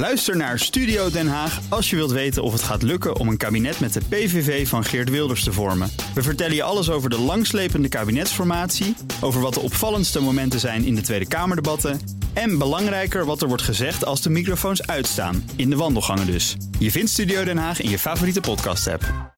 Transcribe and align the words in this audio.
Luister 0.00 0.36
naar 0.36 0.58
Studio 0.58 1.10
Den 1.10 1.28
Haag 1.28 1.60
als 1.68 1.90
je 1.90 1.96
wilt 1.96 2.10
weten 2.10 2.42
of 2.42 2.52
het 2.52 2.62
gaat 2.62 2.82
lukken 2.82 3.16
om 3.16 3.28
een 3.28 3.36
kabinet 3.36 3.80
met 3.80 3.92
de 3.92 4.00
PVV 4.08 4.68
van 4.68 4.84
Geert 4.84 5.10
Wilders 5.10 5.44
te 5.44 5.52
vormen. 5.52 5.90
We 6.14 6.22
vertellen 6.22 6.54
je 6.54 6.62
alles 6.62 6.90
over 6.90 7.10
de 7.10 7.18
langslepende 7.18 7.88
kabinetsformatie, 7.88 8.96
over 9.20 9.40
wat 9.40 9.54
de 9.54 9.60
opvallendste 9.60 10.20
momenten 10.20 10.60
zijn 10.60 10.84
in 10.84 10.94
de 10.94 11.00
Tweede 11.00 11.28
Kamerdebatten 11.28 12.00
en 12.32 12.58
belangrijker 12.58 13.24
wat 13.24 13.42
er 13.42 13.48
wordt 13.48 13.62
gezegd 13.62 14.04
als 14.04 14.22
de 14.22 14.30
microfoons 14.30 14.86
uitstaan, 14.86 15.44
in 15.56 15.70
de 15.70 15.76
wandelgangen 15.76 16.26
dus. 16.26 16.56
Je 16.78 16.90
vindt 16.90 17.10
Studio 17.10 17.44
Den 17.44 17.58
Haag 17.58 17.80
in 17.80 17.90
je 17.90 17.98
favoriete 17.98 18.40
podcast-app. 18.40 19.34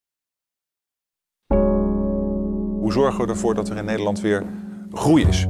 Hoe 2.79 2.93
zorgen 2.93 3.25
we 3.25 3.31
ervoor 3.31 3.55
dat 3.55 3.69
er 3.69 3.77
in 3.77 3.85
Nederland 3.85 4.21
weer 4.21 4.45
groei 4.93 5.25
is? 5.25 5.47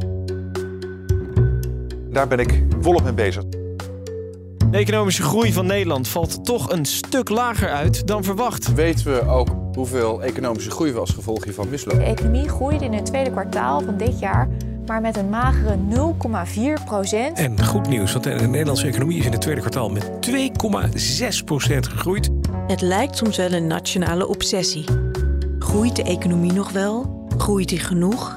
Daar 2.11 2.29
ben 2.29 2.39
ik 2.39 2.63
volop 2.81 3.03
mee 3.03 3.15
bezig. 3.15 3.45
De 4.73 4.79
economische 4.79 5.23
groei 5.23 5.53
van 5.53 5.67
Nederland 5.67 6.09
valt 6.09 6.45
toch 6.45 6.71
een 6.71 6.85
stuk 6.85 7.29
lager 7.29 7.71
uit 7.71 8.07
dan 8.07 8.25
verwacht. 8.25 8.75
Weten 8.75 9.05
we 9.05 9.29
ook 9.29 9.49
hoeveel 9.75 10.23
economische 10.23 10.71
groei 10.71 10.93
we 10.93 10.99
als 10.99 11.11
gevolg 11.11 11.45
hiervan 11.45 11.65
De 11.65 11.71
mislopen? 11.71 12.05
economie 12.05 12.49
groeide 12.49 12.85
in 12.85 12.93
het 12.93 13.07
tweede 13.07 13.31
kwartaal 13.31 13.81
van 13.81 13.97
dit 13.97 14.19
jaar 14.19 14.49
maar 14.87 15.01
met 15.01 15.17
een 15.17 15.29
magere 15.29 15.79
0,4 16.79 16.85
procent. 16.85 17.39
En 17.39 17.65
goed 17.65 17.89
nieuws, 17.89 18.13
want 18.13 18.25
de 18.25 18.31
Nederlandse 18.31 18.87
economie 18.87 19.19
is 19.19 19.27
in 19.27 19.33
het 19.33 19.41
tweede 19.41 19.61
kwartaal 19.61 19.91
met 19.91 20.11
2,6% 20.31 20.39
gegroeid. 21.79 22.31
Het 22.67 22.81
lijkt 22.81 23.17
soms 23.17 23.37
wel 23.37 23.53
een 23.53 23.67
nationale 23.67 24.29
obsessie. 24.29 24.85
Groeit 25.59 25.97
de 25.97 26.03
economie 26.03 26.53
nog 26.53 26.71
wel? 26.71 27.27
Groeit 27.39 27.69
die 27.69 27.81
genoeg? 27.81 28.37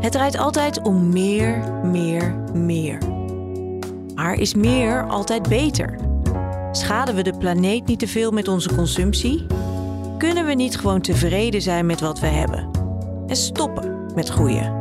Het 0.00 0.12
draait 0.12 0.36
altijd 0.36 0.82
om 0.82 1.08
meer, 1.08 1.58
meer, 1.82 2.34
meer. 2.54 3.15
Maar 4.16 4.34
is 4.34 4.54
meer 4.54 5.06
altijd 5.06 5.48
beter? 5.48 5.98
Schaden 6.72 7.14
we 7.14 7.22
de 7.22 7.36
planeet 7.38 7.86
niet 7.86 7.98
te 7.98 8.08
veel 8.08 8.30
met 8.30 8.48
onze 8.48 8.74
consumptie? 8.74 9.46
Kunnen 10.18 10.46
we 10.46 10.54
niet 10.54 10.78
gewoon 10.78 11.00
tevreden 11.00 11.62
zijn 11.62 11.86
met 11.86 12.00
wat 12.00 12.20
we 12.20 12.26
hebben? 12.26 12.70
En 13.26 13.36
stoppen 13.36 14.06
met 14.14 14.28
groeien? 14.28 14.74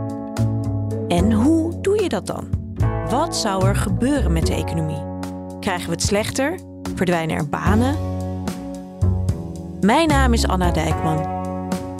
En 1.07 1.31
hoe 1.31 1.81
doe 1.81 2.03
je 2.03 2.09
dat 2.09 2.27
dan? 2.27 2.47
Wat 3.09 3.35
zou 3.35 3.65
er 3.65 3.75
gebeuren 3.75 4.33
met 4.33 4.45
de 4.45 4.53
economie? 4.53 5.03
Krijgen 5.59 5.85
we 5.85 5.91
het 5.91 6.03
slechter? 6.03 6.59
Verdwijnen 6.95 7.35
er 7.35 7.49
banen? 7.49 7.95
Mijn 9.81 10.07
naam 10.07 10.33
is 10.33 10.47
Anna 10.47 10.71
Dijkman. 10.71 11.33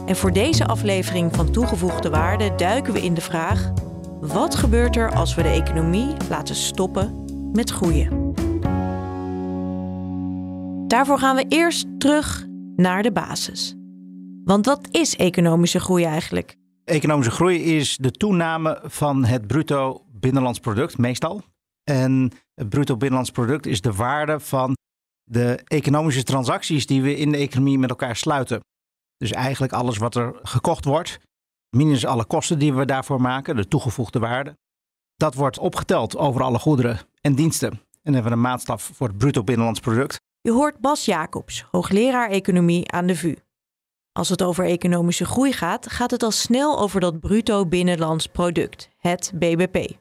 En 0.06 0.16
voor 0.16 0.34
deze 0.34 0.66
aflevering 0.66 1.36
van 1.36 1.52
Toegevoegde 1.52 2.10
Waarde 2.10 2.54
duiken 2.58 2.94
we 2.94 3.02
in 3.02 3.14
de 3.14 3.22
vraag: 3.22 3.72
wat 4.20 4.56
gebeurt 4.56 4.96
er 4.96 5.16
als 5.16 5.36
we 5.36 5.42
de 5.42 5.50
economie 5.50 6.08
laten 6.30 6.56
stoppen 6.56 7.25
met 7.56 7.70
groeien? 7.70 8.34
Daarvoor 10.88 11.20
gaan 11.20 11.36
we 11.36 11.46
eerst 11.48 12.00
terug 12.00 12.46
naar 12.76 13.04
de 13.04 13.12
basis. 13.12 13.76
Want 14.44 14.66
wat 14.66 14.88
is 14.92 15.16
economische 15.16 15.80
groei 15.80 16.04
eigenlijk? 16.04 16.56
Economische 16.84 17.32
groei 17.32 17.64
is 17.64 17.98
de 17.98 18.12
toename 18.12 18.82
van 18.84 19.26
het 19.26 19.48
bruto 19.48 20.06
binnenlands 20.12 20.60
product, 20.60 20.98
meestal. 20.98 21.42
En 21.84 22.32
het 22.54 22.70
bruto 22.70 22.98
binnenlands 22.98 23.32
product 23.32 23.66
is 23.66 23.82
de 23.82 23.94
waarde 23.94 24.40
van 24.40 24.76
de 25.24 25.62
economische 25.64 26.24
transacties 26.24 26.86
die 26.86 27.02
we 27.02 27.16
in 27.16 27.32
de 27.32 27.38
economie 27.38 27.80
met 27.80 27.90
elkaar 27.90 28.16
sluiten. 28.16 28.60
Dus 29.18 29.32
eigenlijk 29.32 29.74
alles 29.74 29.98
wat 29.98 30.16
er 30.16 30.40
gekocht 30.44 30.86
wordt, 30.86 31.20
minus 31.76 32.06
alle 32.06 32.26
kosten 32.26 32.60
die 32.60 32.74
we 32.74 32.86
daarvoor 32.86 33.22
maken, 33.22 33.56
de 33.56 33.68
toegevoegde 33.68 34.20
waarde. 34.20 34.58
Dat 35.16 35.34
wordt 35.34 35.60
opgeteld 35.60 36.18
over 36.18 36.42
alle 36.42 36.60
goederen 36.60 37.00
en 37.26 37.36
diensten. 37.36 37.70
En 37.70 37.80
dan 38.04 38.14
hebben 38.14 38.32
we 38.32 38.38
een 38.38 38.44
maatstaf 38.44 38.92
voor 38.94 39.08
het 39.08 39.18
bruto 39.18 39.44
binnenlands 39.44 39.80
product. 39.80 40.20
Je 40.42 40.52
hoort 40.52 40.80
Bas 40.80 41.06
Jacobs, 41.06 41.66
hoogleraar 41.72 42.30
economie 42.30 42.92
aan 42.92 43.06
de 43.06 43.16
VU. 43.16 43.36
Als 44.12 44.30
het 44.30 44.42
over 44.44 44.66
economische 44.66 45.26
groei 45.26 45.54
gaat, 45.54 45.92
gaat 45.92 46.12
het 46.12 46.24
al 46.24 46.32
snel 46.32 46.80
over 46.80 47.00
dat 47.00 47.20
bruto 47.20 47.66
binnenlands 47.66 48.28
product, 48.28 48.90
het 48.98 49.32
BBP. 49.36 49.98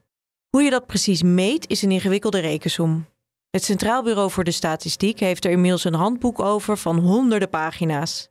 Hoe 0.49 0.63
je 0.63 0.71
dat 0.71 0.87
precies 0.87 1.23
meet 1.23 1.69
is 1.69 1.83
een 1.83 1.91
ingewikkelde 1.91 2.39
rekensom. 2.39 3.07
Het 3.51 3.65
Centraal 3.65 4.03
Bureau 4.03 4.31
voor 4.31 4.45
de 4.45 4.51
Statistiek 4.51 5.21
heeft 5.21 5.45
er 5.45 5.51
inmiddels 5.51 5.85
een 5.85 5.95
handboek 5.95 6.41
over 6.41 6.77
van 6.77 6.99
honderden 6.99 7.51
pagina's. 7.51 8.29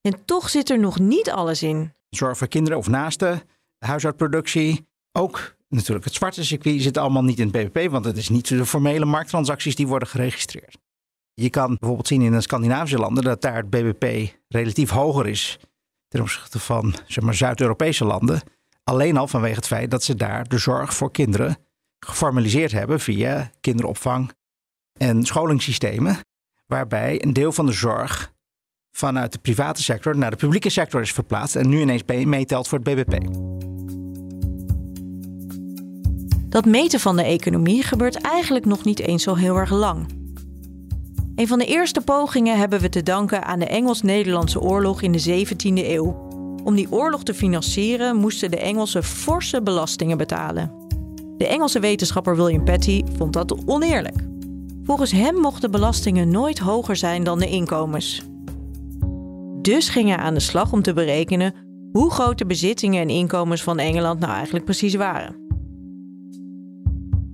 En 0.00 0.24
toch 0.24 0.50
zit 0.50 0.70
er 0.70 0.78
nog 0.78 0.98
niet 0.98 1.30
alles 1.30 1.62
in. 1.62 1.94
Zorg 2.10 2.38
voor 2.38 2.48
kinderen 2.48 2.78
of 2.78 2.88
naasten, 2.88 3.42
huishoudproductie. 3.78 4.86
Ook 5.12 5.54
natuurlijk 5.74 6.04
het 6.04 6.14
zwarte 6.14 6.44
circuit 6.44 6.82
zit 6.82 6.98
allemaal 6.98 7.24
niet 7.24 7.38
in 7.38 7.50
het 7.52 7.72
BBP, 7.72 7.90
want 7.90 8.04
het 8.04 8.16
is 8.16 8.28
niet 8.28 8.48
de 8.48 8.66
formele 8.66 9.04
markttransacties 9.04 9.74
die 9.74 9.86
worden 9.86 10.08
geregistreerd. 10.08 10.78
Je 11.34 11.50
kan 11.50 11.76
bijvoorbeeld 11.78 12.08
zien 12.08 12.22
in 12.22 12.32
de 12.32 12.40
Scandinavische 12.40 12.98
landen 12.98 13.24
dat 13.24 13.42
daar 13.42 13.56
het 13.56 13.70
BBP 13.70 14.34
relatief 14.48 14.90
hoger 14.90 15.26
is 15.26 15.58
ten 16.08 16.20
opzichte 16.20 16.58
van 16.58 16.94
zeg 17.06 17.24
maar, 17.24 17.34
Zuid-Europese 17.34 18.04
landen. 18.04 18.42
Alleen 18.84 19.16
al 19.16 19.28
vanwege 19.28 19.54
het 19.54 19.66
feit 19.66 19.90
dat 19.90 20.04
ze 20.04 20.14
daar 20.14 20.48
de 20.48 20.58
zorg 20.58 20.94
voor 20.94 21.10
kinderen 21.10 21.56
geformaliseerd 21.98 22.72
hebben 22.72 23.00
via 23.00 23.50
kinderopvang 23.60 24.32
en 24.92 25.24
scholingssystemen, 25.24 26.18
waarbij 26.66 27.22
een 27.22 27.32
deel 27.32 27.52
van 27.52 27.66
de 27.66 27.72
zorg 27.72 28.32
vanuit 28.96 29.32
de 29.32 29.38
private 29.38 29.82
sector 29.82 30.16
naar 30.16 30.30
de 30.30 30.36
publieke 30.36 30.70
sector 30.70 31.00
is 31.00 31.12
verplaatst 31.12 31.56
en 31.56 31.68
nu 31.68 31.80
ineens 31.80 32.02
meetelt 32.06 32.68
voor 32.68 32.78
het 32.82 32.94
BBP. 32.94 33.18
Dat 36.54 36.64
meten 36.64 37.00
van 37.00 37.16
de 37.16 37.22
economie 37.22 37.82
gebeurt 37.82 38.20
eigenlijk 38.20 38.64
nog 38.64 38.84
niet 38.84 39.00
eens 39.00 39.22
zo 39.22 39.34
heel 39.34 39.56
erg 39.56 39.70
lang. 39.70 40.06
Een 41.34 41.48
van 41.48 41.58
de 41.58 41.64
eerste 41.64 42.00
pogingen 42.00 42.58
hebben 42.58 42.80
we 42.80 42.88
te 42.88 43.02
danken 43.02 43.44
aan 43.44 43.58
de 43.58 43.66
Engels-Nederlandse 43.66 44.60
oorlog 44.60 45.02
in 45.02 45.12
de 45.12 45.46
17e 45.46 45.86
eeuw. 45.86 46.28
Om 46.64 46.74
die 46.74 46.92
oorlog 46.92 47.22
te 47.22 47.34
financieren 47.34 48.16
moesten 48.16 48.50
de 48.50 48.56
Engelsen 48.56 49.04
forse 49.04 49.62
belastingen 49.62 50.18
betalen. 50.18 50.72
De 51.36 51.46
Engelse 51.46 51.80
wetenschapper 51.80 52.36
William 52.36 52.64
Petty 52.64 53.02
vond 53.16 53.32
dat 53.32 53.66
oneerlijk. 53.66 54.16
Volgens 54.84 55.12
hem 55.12 55.34
mochten 55.34 55.70
belastingen 55.70 56.30
nooit 56.30 56.58
hoger 56.58 56.96
zijn 56.96 57.24
dan 57.24 57.38
de 57.38 57.48
inkomens. 57.48 58.22
Dus 59.62 59.88
ging 59.88 60.08
hij 60.08 60.18
aan 60.18 60.34
de 60.34 60.40
slag 60.40 60.72
om 60.72 60.82
te 60.82 60.92
berekenen 60.92 61.54
hoe 61.92 62.10
groot 62.10 62.38
de 62.38 62.46
bezittingen 62.46 63.02
en 63.02 63.08
inkomens 63.08 63.62
van 63.62 63.78
Engeland 63.78 64.20
nou 64.20 64.32
eigenlijk 64.32 64.64
precies 64.64 64.94
waren. 64.94 65.43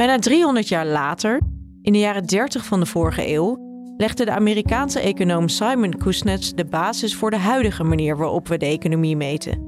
Bijna 0.00 0.18
300 0.18 0.68
jaar 0.68 0.86
later, 0.86 1.40
in 1.82 1.92
de 1.92 1.98
jaren 1.98 2.26
30 2.26 2.64
van 2.64 2.80
de 2.80 2.86
vorige 2.86 3.28
eeuw, 3.28 3.58
legde 3.96 4.24
de 4.24 4.30
Amerikaanse 4.30 5.00
econoom 5.00 5.48
Simon 5.48 5.96
Kuznets 5.96 6.54
de 6.54 6.64
basis 6.64 7.14
voor 7.14 7.30
de 7.30 7.36
huidige 7.36 7.84
manier 7.84 8.16
waarop 8.16 8.48
we 8.48 8.56
de 8.56 8.66
economie 8.66 9.16
meten. 9.16 9.62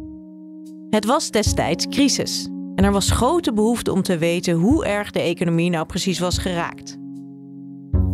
Het 0.91 1.05
was 1.05 1.31
destijds 1.31 1.89
crisis 1.89 2.49
en 2.75 2.85
er 2.85 2.93
was 2.93 3.11
grote 3.11 3.53
behoefte 3.53 3.93
om 3.93 4.03
te 4.03 4.19
weten 4.19 4.55
hoe 4.55 4.85
erg 4.85 5.11
de 5.11 5.21
economie 5.21 5.71
nou 5.71 5.87
precies 5.87 6.19
was 6.19 6.39
geraakt. 6.39 6.99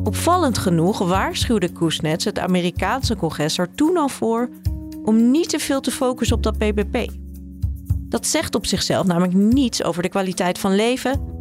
Opvallend 0.05 0.59
genoeg 0.59 0.99
waarschuwde 0.99 1.73
Kuznets 1.73 2.25
het 2.25 2.39
Amerikaanse 2.39 3.17
congres 3.17 3.59
er 3.59 3.75
toen 3.75 3.97
al 3.97 4.09
voor 4.09 4.49
om 5.05 5.31
niet 5.31 5.49
te 5.49 5.59
veel 5.59 5.81
te 5.81 5.91
focussen 5.91 6.37
op 6.37 6.43
dat 6.43 6.59
BBP. 6.59 7.11
Dat 8.09 8.27
zegt 8.27 8.55
op 8.55 8.67
zichzelf 8.67 9.07
namelijk 9.07 9.35
niets 9.35 9.83
over 9.83 10.03
de 10.03 10.09
kwaliteit 10.09 10.59
van 10.59 10.75
leven 10.75 11.37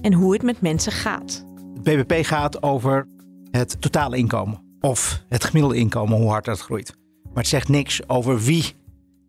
en 0.00 0.12
hoe 0.12 0.32
het 0.32 0.42
met 0.42 0.60
mensen 0.60 0.92
gaat. 0.92 1.44
Het 1.74 1.82
BBP 1.82 2.24
gaat 2.24 2.62
over 2.62 3.08
het 3.50 3.80
totale 3.80 4.16
inkomen 4.16 4.76
of 4.80 5.24
het 5.28 5.44
gemiddelde 5.44 5.76
inkomen, 5.76 6.18
hoe 6.18 6.30
hard 6.30 6.44
dat 6.44 6.60
groeit. 6.60 6.96
Maar 7.22 7.42
het 7.42 7.46
zegt 7.46 7.68
niks 7.68 8.08
over 8.08 8.40
wie 8.40 8.74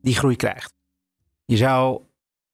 die 0.02 0.16
groei 0.16 0.36
krijgt. 0.36 0.74
Je 1.46 1.58
zou 1.58 2.02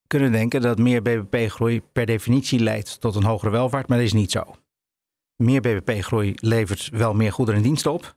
kunnen 0.07 0.31
denken 0.31 0.61
dat 0.61 0.77
meer 0.77 1.01
BBP-groei 1.01 1.81
per 1.81 2.05
definitie 2.05 2.59
leidt 2.59 3.01
tot 3.01 3.15
een 3.15 3.23
hogere 3.23 3.51
welvaart, 3.51 3.87
maar 3.87 3.97
dat 3.97 4.07
is 4.07 4.13
niet 4.13 4.31
zo. 4.31 4.55
Meer 5.35 5.61
BBP-groei 5.61 6.33
levert 6.35 6.89
wel 6.89 7.13
meer 7.13 7.31
goederen 7.31 7.59
en 7.59 7.65
diensten 7.65 7.91
op. 7.91 8.15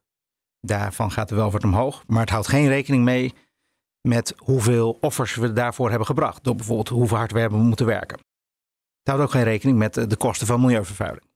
Daarvan 0.61 1.11
gaat 1.11 1.29
de 1.29 1.35
welvaart 1.35 1.65
omhoog, 1.65 2.05
maar 2.07 2.21
het 2.21 2.31
houdt 2.31 2.49
geen 2.49 2.69
rekening 2.69 3.05
mee 3.05 3.35
met 4.01 4.35
hoeveel 4.37 4.99
offers 5.01 5.35
we 5.35 5.53
daarvoor 5.53 5.89
hebben 5.89 6.07
gebracht. 6.07 6.45
Door 6.45 6.55
bijvoorbeeld 6.55 6.89
hoeveel 6.89 7.17
hard 7.17 7.33
we 7.33 7.41
hebben 7.41 7.61
moeten 7.61 7.87
werken. 7.87 8.19
Houdt 9.09 9.23
ook 9.23 9.31
geen 9.31 9.45
rekening 9.45 9.79
met 9.79 9.95
de 9.95 10.17
kosten 10.17 10.47
van 10.47 10.61
milieuvervuiling. 10.61 11.27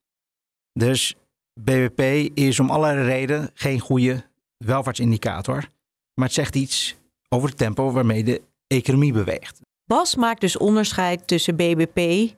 Dus 0.72 1.14
BBP 1.60 2.00
is 2.38 2.60
om 2.60 2.70
allerlei 2.70 3.06
redenen 3.06 3.50
geen 3.54 3.80
goede 3.80 4.24
welvaartsindicator. 4.56 5.69
Maar 6.14 6.26
het 6.26 6.34
zegt 6.34 6.54
iets 6.54 6.96
over 7.28 7.48
het 7.48 7.58
tempo 7.58 7.92
waarmee 7.92 8.24
de 8.24 8.42
economie 8.66 9.12
beweegt. 9.12 9.60
Bas 9.84 10.16
maakt 10.16 10.40
dus 10.40 10.56
onderscheid 10.56 11.26
tussen 11.26 11.56
BBP 11.56 12.30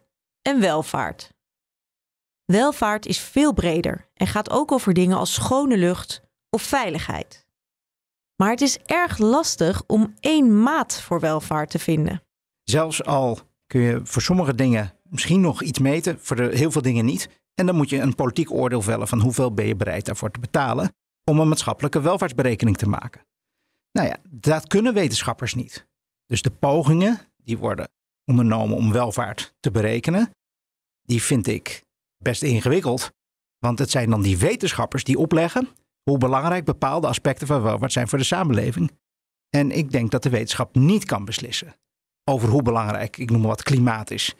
en 0.43 0.61
welvaart. 0.61 1.33
Welvaart 2.45 3.07
is 3.07 3.19
veel 3.19 3.53
breder 3.53 4.09
en 4.15 4.27
gaat 4.27 4.51
ook 4.51 4.73
over 4.73 4.95
dingen 4.95 5.17
als 5.17 5.35
schone 5.35 5.77
lucht 5.77 6.23
of 6.51 6.63
veiligheid. 6.63 7.47
Maar 8.37 8.51
het 8.51 8.61
is 8.61 8.77
erg 8.77 9.19
lastig 9.19 9.83
om 9.87 10.15
één 10.21 10.63
maat 10.63 11.01
voor 11.01 11.21
welvaart 11.21 11.71
te 11.71 11.79
vinden. 11.79 12.23
Zelfs 12.63 13.05
al 13.05 13.39
kun 13.67 13.81
je 13.81 14.01
voor 14.05 14.23
sommige 14.23 14.55
dingen 14.55 14.93
misschien 15.15 15.41
nog 15.41 15.63
iets 15.63 15.79
meten, 15.79 16.19
voor 16.21 16.41
heel 16.41 16.71
veel 16.71 16.83
dingen 16.83 17.05
niet. 17.05 17.29
En 17.55 17.67
dan 17.67 17.77
moet 17.77 17.91
je 17.91 18.01
een 18.01 18.15
politiek 18.15 18.51
oordeel 18.51 18.83
vellen 18.83 19.09
van 19.09 19.21
hoeveel 19.21 19.55
ben 19.55 19.67
je 19.67 19.77
bereid 19.77 20.05
daarvoor 20.05 20.31
te 20.31 20.41
betalen 20.41 20.95
om 21.25 21.39
een 21.39 21.49
maatschappelijke 21.49 22.01
welvaartsberekening 22.01 22.77
te 22.77 22.89
maken. 22.89 23.27
Nou 23.93 24.09
ja, 24.09 24.17
dat 24.31 24.67
kunnen 24.67 24.95
wetenschappers 24.95 25.55
niet. 25.55 25.87
Dus 26.27 26.43
de 26.43 26.51
pogingen 26.51 27.21
die 27.37 27.59
worden 27.59 27.89
ondernomen 28.25 28.77
om 28.77 28.93
welvaart 28.93 29.55
te 29.61 29.71
berekenen, 29.71 30.31
die 31.03 31.23
vind 31.23 31.47
ik 31.47 31.85
best 32.17 32.43
ingewikkeld. 32.43 33.11
Want 33.59 33.79
het 33.79 33.91
zijn 33.91 34.11
dan 34.11 34.23
die 34.23 34.39
wetenschappers 34.39 35.05
die 35.05 35.19
opleggen 35.19 35.69
hoe 36.03 36.19
belangrijk 36.19 36.65
bepaalde 36.65 37.07
aspecten 37.07 37.47
van 37.47 37.63
welvaart 37.63 37.93
zijn 37.93 38.09
voor 38.09 38.19
de 38.19 38.25
samenleving. 38.25 38.91
En 39.49 39.71
ik 39.71 39.91
denk 39.91 40.11
dat 40.11 40.23
de 40.23 40.31
wetenschap 40.31 40.75
niet 40.75 41.05
kan 41.05 41.25
beslissen 41.25 41.77
over 42.25 42.49
hoe 42.49 42.63
belangrijk, 42.63 43.17
ik 43.17 43.31
noem 43.31 43.41
maar 43.41 43.49
wat, 43.49 43.63
klimaat 43.63 44.11
is 44.11 44.35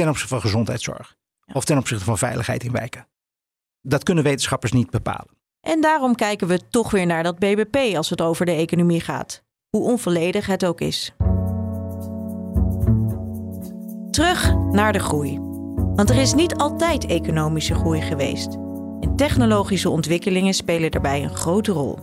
ten 0.00 0.08
opzichte 0.08 0.34
van 0.34 0.40
gezondheidszorg 0.40 1.16
of 1.52 1.64
ten 1.64 1.78
opzichte 1.78 2.04
van 2.04 2.18
veiligheid 2.18 2.64
in 2.64 2.72
wijken. 2.72 3.06
Dat 3.80 4.02
kunnen 4.02 4.24
wetenschappers 4.24 4.72
niet 4.72 4.90
bepalen. 4.90 5.38
En 5.60 5.80
daarom 5.80 6.14
kijken 6.14 6.48
we 6.48 6.68
toch 6.70 6.90
weer 6.90 7.06
naar 7.06 7.22
dat 7.22 7.38
BBP 7.38 7.96
als 7.96 8.10
het 8.10 8.20
over 8.20 8.46
de 8.46 8.52
economie 8.52 9.00
gaat, 9.00 9.42
hoe 9.70 9.82
onvolledig 9.82 10.46
het 10.46 10.64
ook 10.64 10.80
is. 10.80 11.12
Terug 14.10 14.54
naar 14.70 14.92
de 14.92 14.98
groei. 14.98 15.38
Want 15.94 16.10
er 16.10 16.16
is 16.16 16.34
niet 16.34 16.54
altijd 16.54 17.06
economische 17.06 17.74
groei 17.74 18.00
geweest. 18.00 18.54
En 19.00 19.12
technologische 19.16 19.90
ontwikkelingen 19.90 20.54
spelen 20.54 20.90
daarbij 20.90 21.22
een 21.22 21.36
grote 21.36 21.72
rol. 21.72 21.98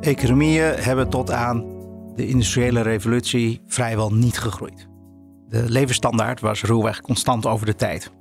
Economieën 0.00 0.74
hebben 0.74 1.08
tot 1.08 1.30
aan 1.30 1.64
de 2.14 2.26
industriële 2.26 2.80
revolutie 2.80 3.60
vrijwel 3.66 4.12
niet 4.12 4.38
gegroeid. 4.38 4.90
De 5.52 5.70
levensstandaard 5.70 6.40
was 6.40 6.62
ruwweg 6.62 7.00
constant 7.00 7.46
over 7.46 7.66
de 7.66 7.74
tijd. 7.74 8.12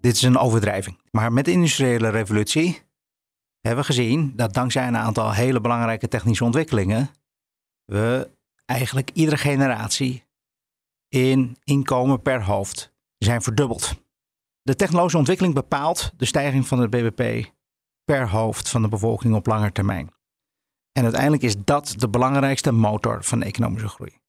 Dit 0.00 0.14
is 0.14 0.22
een 0.22 0.38
overdrijving. 0.38 1.00
Maar 1.10 1.32
met 1.32 1.44
de 1.44 1.50
industriële 1.50 2.08
revolutie 2.08 2.82
hebben 3.60 3.80
we 3.80 3.92
gezien 3.92 4.32
dat 4.36 4.54
dankzij 4.54 4.86
een 4.86 4.96
aantal 4.96 5.32
hele 5.32 5.60
belangrijke 5.60 6.08
technische 6.08 6.44
ontwikkelingen 6.44 7.10
we 7.84 8.30
eigenlijk 8.64 9.10
iedere 9.10 9.36
generatie 9.36 10.24
in 11.08 11.56
inkomen 11.64 12.22
per 12.22 12.44
hoofd 12.44 12.92
zijn 13.18 13.42
verdubbeld. 13.42 13.94
De 14.62 14.76
technologische 14.76 15.18
ontwikkeling 15.18 15.54
bepaalt 15.54 16.12
de 16.16 16.24
stijging 16.24 16.66
van 16.66 16.78
het 16.78 16.90
BBP 16.90 17.52
per 18.04 18.28
hoofd 18.28 18.68
van 18.68 18.82
de 18.82 18.88
bevolking 18.88 19.34
op 19.34 19.46
lange 19.46 19.72
termijn. 19.72 20.10
En 20.92 21.02
uiteindelijk 21.02 21.42
is 21.42 21.56
dat 21.64 21.94
de 21.96 22.08
belangrijkste 22.08 22.72
motor 22.72 23.24
van 23.24 23.42
economische 23.42 23.88
groei. 23.88 24.21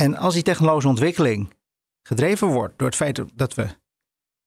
En 0.00 0.16
als 0.16 0.34
die 0.34 0.42
technologische 0.42 0.88
ontwikkeling 0.88 1.54
gedreven 2.02 2.48
wordt 2.48 2.78
door 2.78 2.86
het 2.86 2.96
feit 2.96 3.22
dat 3.34 3.54
we 3.54 3.66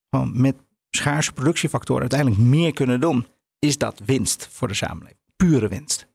gewoon 0.09 0.41
met 0.41 0.55
schaarse 0.89 1.33
productiefactoren 1.33 2.01
uiteindelijk 2.01 2.41
meer 2.41 2.73
kunnen 2.73 2.99
doen, 3.01 3.27
is 3.59 3.77
dat 3.77 4.01
winst 4.05 4.47
voor 4.51 4.67
de 4.67 4.73
samenleving. 4.73 5.19
Pure 5.35 5.67
winst. 5.67 6.07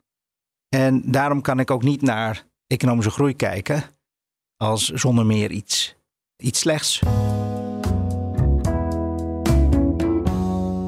En 0.69 1.11
daarom 1.11 1.41
kan 1.41 1.61
ik 1.61 1.71
ook 1.71 1.83
niet 1.83 2.03
naar 2.03 2.47
economische 2.67 3.11
groei 3.11 3.37
kijken 3.37 3.85
als 4.57 4.89
zonder 4.89 5.27
meer 5.27 5.51
iets, 5.51 5.97
iets 6.37 6.59
slechts. 6.59 6.99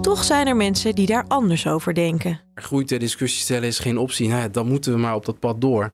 Toch 0.00 0.24
zijn 0.24 0.46
er 0.46 0.56
mensen 0.56 0.94
die 0.94 1.06
daar 1.06 1.24
anders 1.28 1.66
over 1.66 1.94
denken. 1.94 2.40
Groei 2.54 2.84
ter 2.84 2.98
discussie 2.98 3.40
stellen 3.40 3.68
is 3.68 3.78
geen 3.78 3.98
optie. 3.98 4.28
Nou 4.28 4.40
ja, 4.40 4.48
dan 4.48 4.66
moeten 4.66 4.92
we 4.92 4.98
maar 4.98 5.14
op 5.14 5.24
dat 5.24 5.38
pad 5.38 5.60
door. 5.60 5.92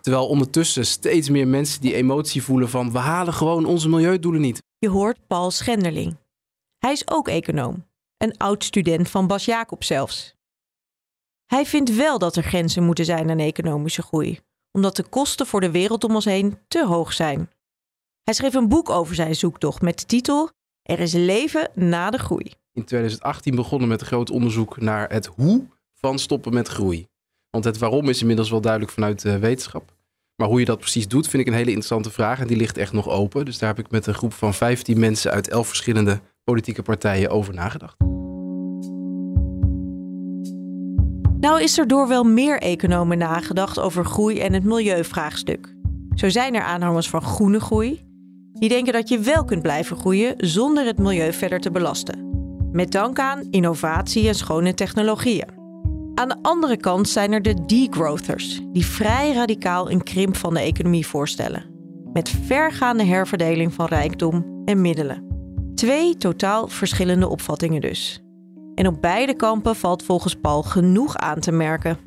Terwijl 0.00 0.28
ondertussen 0.28 0.86
steeds 0.86 1.28
meer 1.28 1.48
mensen 1.48 1.80
die 1.80 1.94
emotie 1.94 2.42
voelen 2.42 2.68
van 2.68 2.92
we 2.92 2.98
halen 2.98 3.34
gewoon 3.34 3.64
onze 3.64 3.88
milieudoelen 3.88 4.40
niet. 4.40 4.62
Je 4.78 4.88
hoort 4.88 5.26
Paul 5.26 5.50
Schenderling. 5.50 6.16
Hij 6.78 6.92
is 6.92 7.08
ook 7.08 7.28
econoom. 7.28 7.86
Een 8.16 8.36
oud 8.36 8.64
student 8.64 9.08
van 9.08 9.26
Bas 9.26 9.44
Jacob 9.44 9.84
zelfs. 9.84 10.34
Hij 11.46 11.66
vindt 11.66 11.96
wel 11.96 12.18
dat 12.18 12.36
er 12.36 12.42
grenzen 12.42 12.84
moeten 12.84 13.04
zijn 13.04 13.30
aan 13.30 13.38
economische 13.38 14.02
groei, 14.02 14.40
omdat 14.72 14.96
de 14.96 15.02
kosten 15.02 15.46
voor 15.46 15.60
de 15.60 15.70
wereld 15.70 16.04
om 16.04 16.14
ons 16.14 16.24
heen 16.24 16.58
te 16.68 16.86
hoog 16.86 17.12
zijn. 17.12 17.50
Hij 18.22 18.34
schreef 18.34 18.54
een 18.54 18.68
boek 18.68 18.90
over 18.90 19.14
zijn 19.14 19.34
zoektocht 19.34 19.80
met 19.82 19.98
de 19.98 20.06
titel 20.06 20.50
Er 20.82 21.00
is 21.00 21.12
leven 21.12 21.70
na 21.74 22.10
de 22.10 22.18
groei. 22.18 22.52
In 22.72 22.84
2018 22.84 23.54
begonnen 23.54 23.88
met 23.88 24.00
een 24.00 24.06
groot 24.06 24.30
onderzoek 24.30 24.80
naar 24.80 25.10
het 25.12 25.26
hoe 25.26 25.66
van 25.94 26.18
stoppen 26.18 26.54
met 26.54 26.68
groei. 26.68 27.06
Want 27.50 27.64
het 27.64 27.78
waarom 27.78 28.08
is 28.08 28.20
inmiddels 28.20 28.50
wel 28.50 28.60
duidelijk 28.60 28.92
vanuit 28.92 29.22
de 29.22 29.38
wetenschap. 29.38 29.96
Maar 30.36 30.48
hoe 30.48 30.58
je 30.58 30.64
dat 30.64 30.78
precies 30.78 31.08
doet, 31.08 31.28
vind 31.28 31.42
ik 31.42 31.48
een 31.48 31.54
hele 31.54 31.68
interessante 31.68 32.10
vraag. 32.10 32.40
En 32.40 32.46
die 32.46 32.56
ligt 32.56 32.78
echt 32.78 32.92
nog 32.92 33.08
open. 33.08 33.44
Dus 33.44 33.58
daar 33.58 33.68
heb 33.68 33.84
ik 33.84 33.90
met 33.90 34.06
een 34.06 34.14
groep 34.14 34.32
van 34.32 34.54
15 34.54 34.98
mensen 34.98 35.30
uit 35.30 35.48
11 35.48 35.66
verschillende 35.66 36.20
politieke 36.44 36.82
partijen 36.82 37.30
over 37.30 37.54
nagedacht. 37.54 37.96
Nou 41.40 41.62
is 41.62 41.78
er 41.78 41.86
door 41.86 42.08
wel 42.08 42.24
meer 42.24 42.60
economen 42.60 43.18
nagedacht 43.18 43.78
over 43.78 44.04
groei 44.04 44.40
en 44.40 44.52
het 44.52 44.64
milieuvraagstuk. 44.64 45.76
Zo 46.14 46.28
zijn 46.28 46.54
er 46.54 46.62
aanhangers 46.62 47.08
van 47.08 47.22
groene 47.22 47.60
groei. 47.60 48.06
Die 48.52 48.68
denken 48.68 48.92
dat 48.92 49.08
je 49.08 49.18
wel 49.18 49.44
kunt 49.44 49.62
blijven 49.62 49.96
groeien 49.96 50.34
zonder 50.36 50.86
het 50.86 50.98
milieu 50.98 51.32
verder 51.32 51.60
te 51.60 51.70
belasten. 51.70 52.28
Met 52.72 52.92
dank 52.92 53.18
aan 53.18 53.46
innovatie 53.50 54.28
en 54.28 54.34
schone 54.34 54.74
technologieën. 54.74 55.57
Aan 56.18 56.28
de 56.28 56.36
andere 56.42 56.76
kant 56.76 57.08
zijn 57.08 57.32
er 57.32 57.42
de 57.42 57.64
degrowthers, 57.66 58.60
die 58.72 58.86
vrij 58.86 59.32
radicaal 59.32 59.90
een 59.90 60.02
krimp 60.02 60.36
van 60.36 60.54
de 60.54 60.60
economie 60.60 61.06
voorstellen. 61.06 61.64
Met 62.12 62.28
vergaande 62.28 63.04
herverdeling 63.04 63.74
van 63.74 63.86
rijkdom 63.86 64.62
en 64.64 64.80
middelen. 64.80 65.26
Twee 65.74 66.16
totaal 66.16 66.68
verschillende 66.68 67.28
opvattingen 67.28 67.80
dus. 67.80 68.22
En 68.74 68.86
op 68.86 69.00
beide 69.00 69.34
kampen 69.34 69.76
valt 69.76 70.02
volgens 70.02 70.34
Paul 70.34 70.62
genoeg 70.62 71.16
aan 71.16 71.40
te 71.40 71.52
merken. 71.52 71.98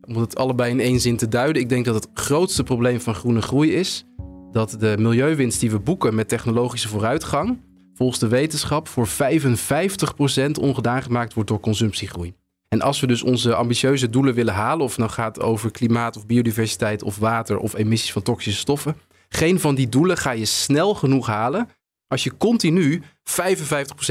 Om 0.00 0.16
het 0.16 0.36
allebei 0.36 0.70
in 0.70 0.80
één 0.80 1.00
zin 1.00 1.16
te 1.16 1.28
duiden, 1.28 1.62
ik 1.62 1.68
denk 1.68 1.84
dat 1.84 1.94
het 1.94 2.08
grootste 2.14 2.62
probleem 2.62 3.00
van 3.00 3.14
groene 3.14 3.42
groei 3.42 3.74
is 3.74 4.04
dat 4.52 4.76
de 4.78 4.94
milieuwinst 4.98 5.60
die 5.60 5.70
we 5.70 5.78
boeken 5.78 6.14
met 6.14 6.28
technologische 6.28 6.88
vooruitgang, 6.88 7.58
volgens 7.94 8.18
de 8.18 8.28
wetenschap 8.28 8.88
voor 8.88 9.08
55% 9.08 9.10
ongedaan 10.60 11.02
gemaakt 11.02 11.34
wordt 11.34 11.48
door 11.48 11.60
consumptiegroei. 11.60 12.34
En 12.68 12.80
als 12.80 13.00
we 13.00 13.06
dus 13.06 13.22
onze 13.22 13.54
ambitieuze 13.54 14.10
doelen 14.10 14.34
willen 14.34 14.54
halen, 14.54 14.84
of 14.84 14.90
het 14.90 14.98
nou 14.98 15.10
gaat 15.10 15.40
over 15.40 15.70
klimaat 15.70 16.16
of 16.16 16.26
biodiversiteit 16.26 17.02
of 17.02 17.18
water 17.18 17.58
of 17.58 17.74
emissies 17.74 18.12
van 18.12 18.22
toxische 18.22 18.60
stoffen, 18.60 18.96
geen 19.28 19.60
van 19.60 19.74
die 19.74 19.88
doelen 19.88 20.16
ga 20.16 20.30
je 20.30 20.44
snel 20.44 20.94
genoeg 20.94 21.26
halen 21.26 21.68
als 22.14 22.24
je 22.24 22.36
continu 22.38 23.02
55% 23.02 23.02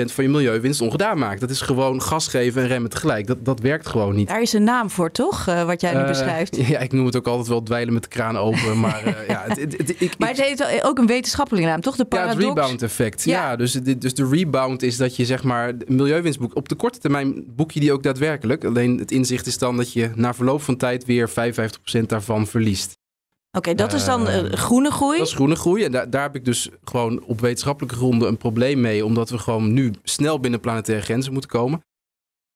van 0.05 0.23
je 0.23 0.29
milieuwinst 0.29 0.81
ongedaan 0.81 1.17
maakt. 1.17 1.39
Dat 1.39 1.49
is 1.49 1.61
gewoon 1.61 2.01
gas 2.01 2.27
geven 2.27 2.61
en 2.61 2.67
remmen 2.67 2.89
tegelijk. 2.89 3.27
Dat, 3.27 3.45
dat 3.45 3.59
werkt 3.59 3.87
gewoon 3.87 4.15
niet. 4.15 4.27
Daar 4.27 4.41
is 4.41 4.53
een 4.53 4.63
naam 4.63 4.89
voor, 4.89 5.11
toch? 5.11 5.47
Uh, 5.47 5.63
wat 5.65 5.81
jij 5.81 5.93
nu 5.93 5.99
Uh, 5.99 6.07
beschrijft. 6.07 6.55
Ja, 6.73 6.79
ik 6.79 6.91
noem 6.91 7.05
het 7.05 7.15
ook 7.15 7.27
altijd 7.27 7.47
wel 7.47 7.63
dwijlen 7.63 7.93
met 7.93 8.03
de 8.03 8.09
kraan 8.09 8.37
open. 8.37 8.79
Maar 8.79 9.07
uh, 9.07 9.27
ja, 9.27 9.43
het, 9.47 9.59
het, 9.59 9.77
het- 9.77 10.01
ik, 10.01 10.17
Maar 10.17 10.29
het 10.29 10.41
heeft 10.41 10.83
ook 10.83 10.97
een 10.97 11.05
wetenschappelijke 11.05 11.67
naam, 11.69 11.81
toch? 11.81 11.95
De 11.95 12.05
ja, 12.09 12.17
het 12.17 12.27
paradox. 12.27 12.47
rebound 12.59 12.81
effect. 12.81 13.23
Ja. 13.23 13.49
Ja, 13.49 13.55
dus, 13.55 13.71
dit- 13.71 14.01
dus 14.01 14.13
de 14.13 14.27
rebound 14.27 14.81
is 14.83 14.97
dat 14.97 15.15
je 15.15 15.25
zeg 15.25 15.43
maar 15.43 15.77
de 15.77 15.85
milieuwinst 15.87 16.39
boekt. 16.39 16.55
Op 16.55 16.69
de 16.69 16.75
korte 16.75 16.99
termijn 16.99 17.43
boek 17.55 17.71
je 17.71 17.79
die 17.79 17.91
ook 17.93 18.03
daadwerkelijk. 18.03 18.63
Alleen 18.65 18.97
het 18.99 19.11
inzicht 19.11 19.45
is 19.45 19.57
dan 19.57 19.77
dat 19.77 19.93
je 19.93 20.11
na 20.15 20.33
verloop 20.33 20.61
van 20.61 20.77
tijd 20.77 21.05
weer 21.05 21.29
55% 21.29 21.33
daarvan 22.07 22.47
verliest. 22.47 22.97
Oké, 23.57 23.75
dat 23.75 23.93
is 23.93 24.05
dan 24.05 24.27
eh, 24.27 24.39
Eh, 24.45 24.51
groene 24.51 24.91
groei. 24.91 25.17
Dat 25.17 25.27
is 25.27 25.33
groene 25.33 25.55
groei. 25.55 25.83
En 25.83 25.91
daar, 25.91 26.09
daar 26.09 26.21
heb 26.21 26.35
ik 26.35 26.45
dus 26.45 26.69
gewoon 26.83 27.23
op 27.23 27.41
wetenschappelijke 27.41 27.95
gronden 27.95 28.27
een 28.27 28.37
probleem 28.37 28.81
mee. 28.81 29.05
Omdat 29.05 29.29
we 29.29 29.37
gewoon 29.37 29.73
nu 29.73 29.91
snel 30.03 30.39
binnen 30.39 30.59
planetaire 30.59 31.03
grenzen 31.03 31.31
moeten 31.31 31.49
komen. 31.49 31.71
Nou, 31.79 31.83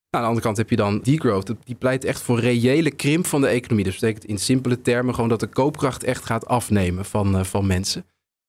aan 0.09 0.21
de 0.21 0.27
andere 0.27 0.45
kant 0.45 0.57
heb 0.57 0.69
je 0.69 0.75
dan 0.75 0.99
degrowth. 1.03 1.53
Die 1.63 1.75
pleit 1.75 2.05
echt 2.05 2.21
voor 2.21 2.39
reële 2.39 2.91
krimp 2.91 3.25
van 3.25 3.41
de 3.41 3.47
economie. 3.47 3.83
Dus 3.85 3.93
dat 3.99 4.01
betekent 4.01 4.29
in 4.31 4.37
simpele 4.37 4.81
termen 4.81 5.13
gewoon 5.13 5.29
dat 5.29 5.39
de 5.39 5.47
koopkracht 5.47 6.03
echt 6.03 6.25
gaat 6.25 6.45
afnemen 6.47 7.05
van, 7.05 7.37
eh, 7.37 7.43
van 7.43 7.67
mensen. 7.67 8.05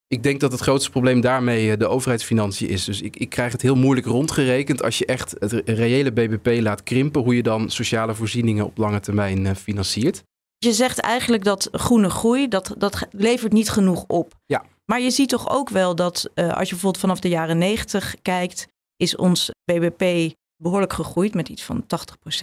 Ik 0.06 0.22
denk 0.22 0.40
dat 0.40 0.52
het 0.52 0.60
grootste 0.60 0.90
probleem 0.90 1.20
daarmee 1.20 1.70
eh, 1.70 1.78
de 1.78 1.86
overheidsfinanciën 1.86 2.68
is. 2.68 2.84
Dus 2.84 3.00
ik, 3.02 3.16
ik 3.16 3.28
krijg 3.28 3.52
het 3.52 3.62
heel 3.62 3.76
moeilijk 3.76 4.06
rondgerekend 4.06 4.82
als 4.82 4.98
je 4.98 5.06
echt 5.06 5.34
het 5.38 5.52
re- 5.52 5.62
reële 5.64 6.12
BBP 6.12 6.60
laat 6.62 6.82
krimpen. 6.82 7.22
Hoe 7.22 7.36
je 7.36 7.42
dan 7.42 7.70
sociale 7.70 8.14
voorzieningen 8.14 8.64
op 8.64 8.76
lange 8.78 9.00
termijn 9.00 9.56
financiert. 9.56 10.22
Je 10.58 10.72
zegt 10.72 10.98
eigenlijk 10.98 11.44
dat 11.44 11.68
groene 11.72 12.10
groei, 12.10 12.48
dat, 12.48 12.74
dat 12.78 13.06
levert 13.10 13.52
niet 13.52 13.70
genoeg 13.70 14.04
op. 14.06 14.34
Ja. 14.46 14.64
Maar 14.84 15.00
je 15.00 15.10
ziet 15.10 15.28
toch 15.28 15.50
ook 15.50 15.68
wel 15.68 15.94
dat 15.94 16.30
eh, 16.34 16.48
als 16.48 16.68
je 16.68 16.74
bijvoorbeeld 16.74 17.02
vanaf 17.02 17.20
de 17.20 17.28
jaren 17.28 17.58
90 17.58 18.14
kijkt, 18.22 18.66
is 18.96 19.16
ons 19.16 19.50
BBP 19.64 20.34
behoorlijk 20.56 20.92
gegroeid 20.92 21.34
met 21.34 21.48
iets 21.48 21.62
van 21.62 21.82
80% 21.82 21.86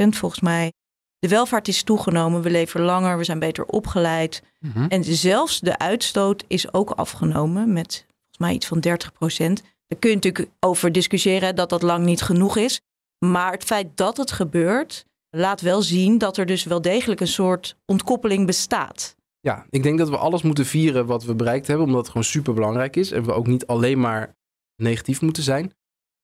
volgens 0.08 0.42
mij. 0.42 0.72
De 1.20 1.28
welvaart 1.28 1.68
is 1.68 1.84
toegenomen, 1.84 2.42
we 2.42 2.50
leven 2.50 2.82
langer, 2.82 3.18
we 3.18 3.24
zijn 3.24 3.40
beter 3.40 3.66
opgeleid. 3.66 4.44
En 4.90 5.04
zelfs 5.04 5.60
de 5.60 5.78
uitstoot 5.78 6.44
is 6.48 6.74
ook 6.74 6.90
afgenomen 6.92 7.74
met 7.74 8.06
volgens 8.08 8.38
mij 8.38 8.54
iets 8.54 8.68
van 8.68 8.78
30% 8.78 9.64
Daar 9.88 10.00
kun 10.00 10.10
je 10.10 10.16
natuurlijk 10.16 10.50
over 10.60 10.92
discussiëren 10.92 11.56
dat 11.56 11.70
dat 11.70 11.82
lang 11.82 12.06
niet 12.06 12.22
genoeg 12.22 12.58
is. 12.58 12.80
Maar 13.26 13.52
het 13.52 13.64
feit 13.64 13.88
dat 13.98 14.18
het 14.18 14.32
gebeurt, 14.32 15.06
laat 15.36 15.62
wel 15.62 15.82
zien 15.82 16.18
dat 16.18 16.38
er 16.38 16.46
dus 16.46 16.64
wel 16.64 16.82
degelijk 16.82 17.22
een 17.22 17.28
soort 17.28 17.76
ontkoppeling 17.86 18.46
bestaat. 18.46 19.16
Ja, 19.40 19.66
ik 19.70 19.84
denk 19.84 19.98
dat 19.98 20.10
we 20.10 20.18
alles 20.18 20.42
moeten 20.42 20.66
vieren 20.66 21.06
wat 21.06 21.24
we 21.24 21.36
bereikt 21.36 21.68
hebben, 21.68 21.86
omdat 21.86 22.02
het 22.02 22.10
gewoon 22.10 22.24
super 22.24 22.54
belangrijk 22.54 22.96
is. 22.96 23.12
En 23.12 23.24
we 23.26 23.32
ook 23.32 23.48
niet 23.48 23.68
alleen 23.68 24.00
maar 24.00 24.36
negatief 24.76 25.22
moeten 25.22 25.44
zijn. 25.44 25.66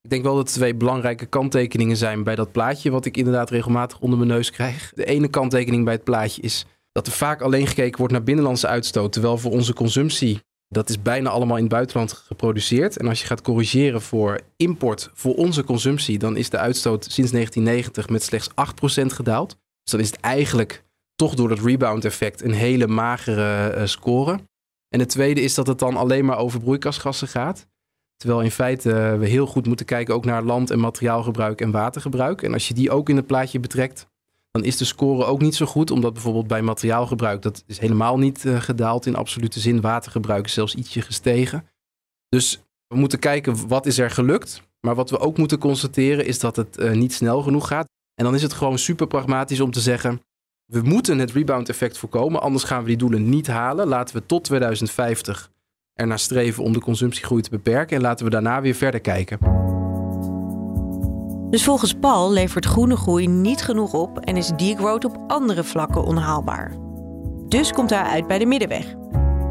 Ik 0.02 0.10
denk 0.10 0.24
wel 0.24 0.36
dat 0.36 0.48
er 0.48 0.54
twee 0.54 0.76
belangrijke 0.76 1.26
kanttekeningen 1.26 1.98
zijn 1.98 2.24
bij 2.24 2.36
dat 2.36 2.52
plaatje, 2.52 2.92
wat 2.92 3.06
ik 3.06 3.18
inderdaad 3.18 3.50
regelmatig 3.50 4.00
onder 4.00 4.18
mijn 4.18 4.30
neus 4.30 4.52
krijg. 4.52 4.92
De 4.96 5.06
ene 5.06 5.28
kanttekening 5.28 5.84
bij 5.84 5.94
het 5.94 6.04
plaatje 6.04 6.42
is 6.42 6.66
dat 6.92 7.08
er 7.08 7.14
vaak 7.14 7.42
alleen 7.42 7.68
gekeken 7.68 7.98
wordt 7.98 8.14
naar 8.14 8.24
binnenlandse 8.24 8.68
uitstoot, 8.68 9.12
terwijl 9.12 9.38
voor 9.38 9.52
onze 9.52 9.74
consumptie, 9.74 10.42
dat 10.72 10.90
is 10.90 11.02
bijna 11.02 11.30
allemaal 11.30 11.58
in 11.58 11.64
het 11.64 11.72
buitenland 11.72 12.12
geproduceerd. 12.12 12.98
En 12.98 13.08
als 13.08 13.22
je 13.22 13.28
gaat 13.28 13.42
corrigeren 13.42 14.02
voor 14.02 14.40
import 14.58 15.10
voor 15.14 15.36
onze 15.36 15.64
consumptie, 15.64 16.20
dan 16.20 16.38
is 16.38 16.50
de 16.50 16.58
uitstoot 16.58 17.04
sinds 17.04 17.32
1990 17.32 18.10
met 18.10 18.24
slechts 18.24 18.50
8% 18.50 19.06
gedaald. 19.06 19.50
Dus 19.50 19.92
dan 19.92 20.00
is 20.00 20.12
het 20.12 20.20
eigenlijk 20.20 20.84
toch 21.16 21.36
door 21.36 21.50
dat 21.50 21.60
rebound 21.60 22.06
effect 22.06 22.42
een 22.42 22.54
hele 22.54 22.88
magere 22.88 23.70
eh, 23.70 23.86
score. 23.86 24.40
En 24.90 25.00
het 25.00 25.10
tweede 25.10 25.42
is 25.42 25.54
dat 25.54 25.68
het 25.68 25.80
dan 25.80 25.98
alleen 25.98 26.26
maar 26.26 26.38
over 26.38 26.60
broeikasgassen 26.60 27.28
gaat. 27.28 27.68
Terwijl 28.16 28.42
in 28.42 28.52
feite 28.52 28.92
eh, 28.94 29.18
we 29.18 29.28
heel 29.28 29.48
goed 29.48 29.68
moeten 29.68 29.86
kijken 29.86 30.14
ook 30.14 30.26
naar 30.26 30.44
land- 30.44 30.72
en 30.72 30.80
materiaalgebruik 30.80 31.62
en 31.62 31.72
watergebruik. 31.72 32.42
En 32.42 32.54
als 32.54 32.68
je 32.68 32.74
die 32.74 32.92
ook 32.92 33.10
in 33.10 33.16
het 33.16 33.28
plaatje 33.28 33.60
betrekt, 33.60 34.08
dan 34.52 34.64
is 34.64 34.78
de 34.78 34.86
score 34.86 35.26
ook 35.26 35.42
niet 35.42 35.56
zo 35.56 35.66
goed. 35.66 35.92
Omdat 35.92 36.14
bijvoorbeeld 36.14 36.48
bij 36.48 36.62
materiaalgebruik, 36.62 37.42
dat 37.42 37.64
is 37.68 37.80
helemaal 37.80 38.18
niet 38.18 38.46
uh, 38.46 38.62
gedaald 38.62 39.06
in 39.06 39.16
absolute 39.16 39.60
zin. 39.60 39.82
Watergebruik 39.82 40.46
is 40.46 40.54
zelfs 40.54 40.76
ietsje 40.76 41.02
gestegen. 41.02 41.68
Dus 42.30 42.62
we 42.88 42.96
moeten 42.96 43.20
kijken 43.20 43.68
wat 43.68 43.86
is 43.86 43.98
er 43.98 44.12
gelukt. 44.12 44.62
Maar 44.80 44.96
wat 44.96 45.10
we 45.10 45.20
ook 45.20 45.38
moeten 45.38 45.58
constateren 45.58 46.26
is 46.26 46.40
dat 46.40 46.56
het 46.56 46.80
uh, 46.80 46.92
niet 46.92 47.14
snel 47.14 47.42
genoeg 47.42 47.68
gaat. 47.68 47.88
En 48.16 48.24
dan 48.24 48.36
is 48.36 48.42
het 48.42 48.54
gewoon 48.54 48.78
super 48.78 49.08
pragmatisch 49.08 49.60
om 49.60 49.72
te 49.72 49.80
zeggen... 49.80 50.22
we 50.66 50.82
moeten 50.82 51.20
het 51.20 51.32
rebound 51.32 51.70
effect 51.70 51.98
voorkomen, 51.98 52.42
anders 52.42 52.64
gaan 52.64 52.82
we 52.82 52.88
die 52.88 52.98
doelen 52.98 53.30
niet 53.30 53.48
halen. 53.48 53.88
Laten 53.88 54.16
we 54.16 54.26
tot 54.26 54.44
2050 54.44 55.52
ernaar 55.94 56.20
streven 56.20 56.64
om 56.64 56.74
de 56.74 56.80
consumptiegroei 56.80 57.42
te 57.42 57.50
beperken 57.50 57.96
en 57.96 58.02
laten 58.02 58.26
we 58.26 58.32
daarna 58.32 58.62
weer 58.62 58.76
verder 58.76 59.00
kijken. 59.00 59.61
Dus 61.52 61.64
volgens 61.64 61.94
Paul 61.94 62.32
levert 62.32 62.66
groene 62.66 62.96
groei 62.96 63.28
niet 63.28 63.62
genoeg 63.62 63.94
op 63.94 64.20
en 64.20 64.38
is 64.38 64.52
degrowth 64.58 65.06
op 65.06 65.18
andere 65.28 65.64
vlakken 65.64 66.04
onhaalbaar. 66.04 66.78
Dus 67.48 67.72
komt 67.72 67.90
hij 67.90 68.02
uit 68.02 68.28
bij 68.28 68.40
de 68.40 68.46
middenweg, 68.46 68.96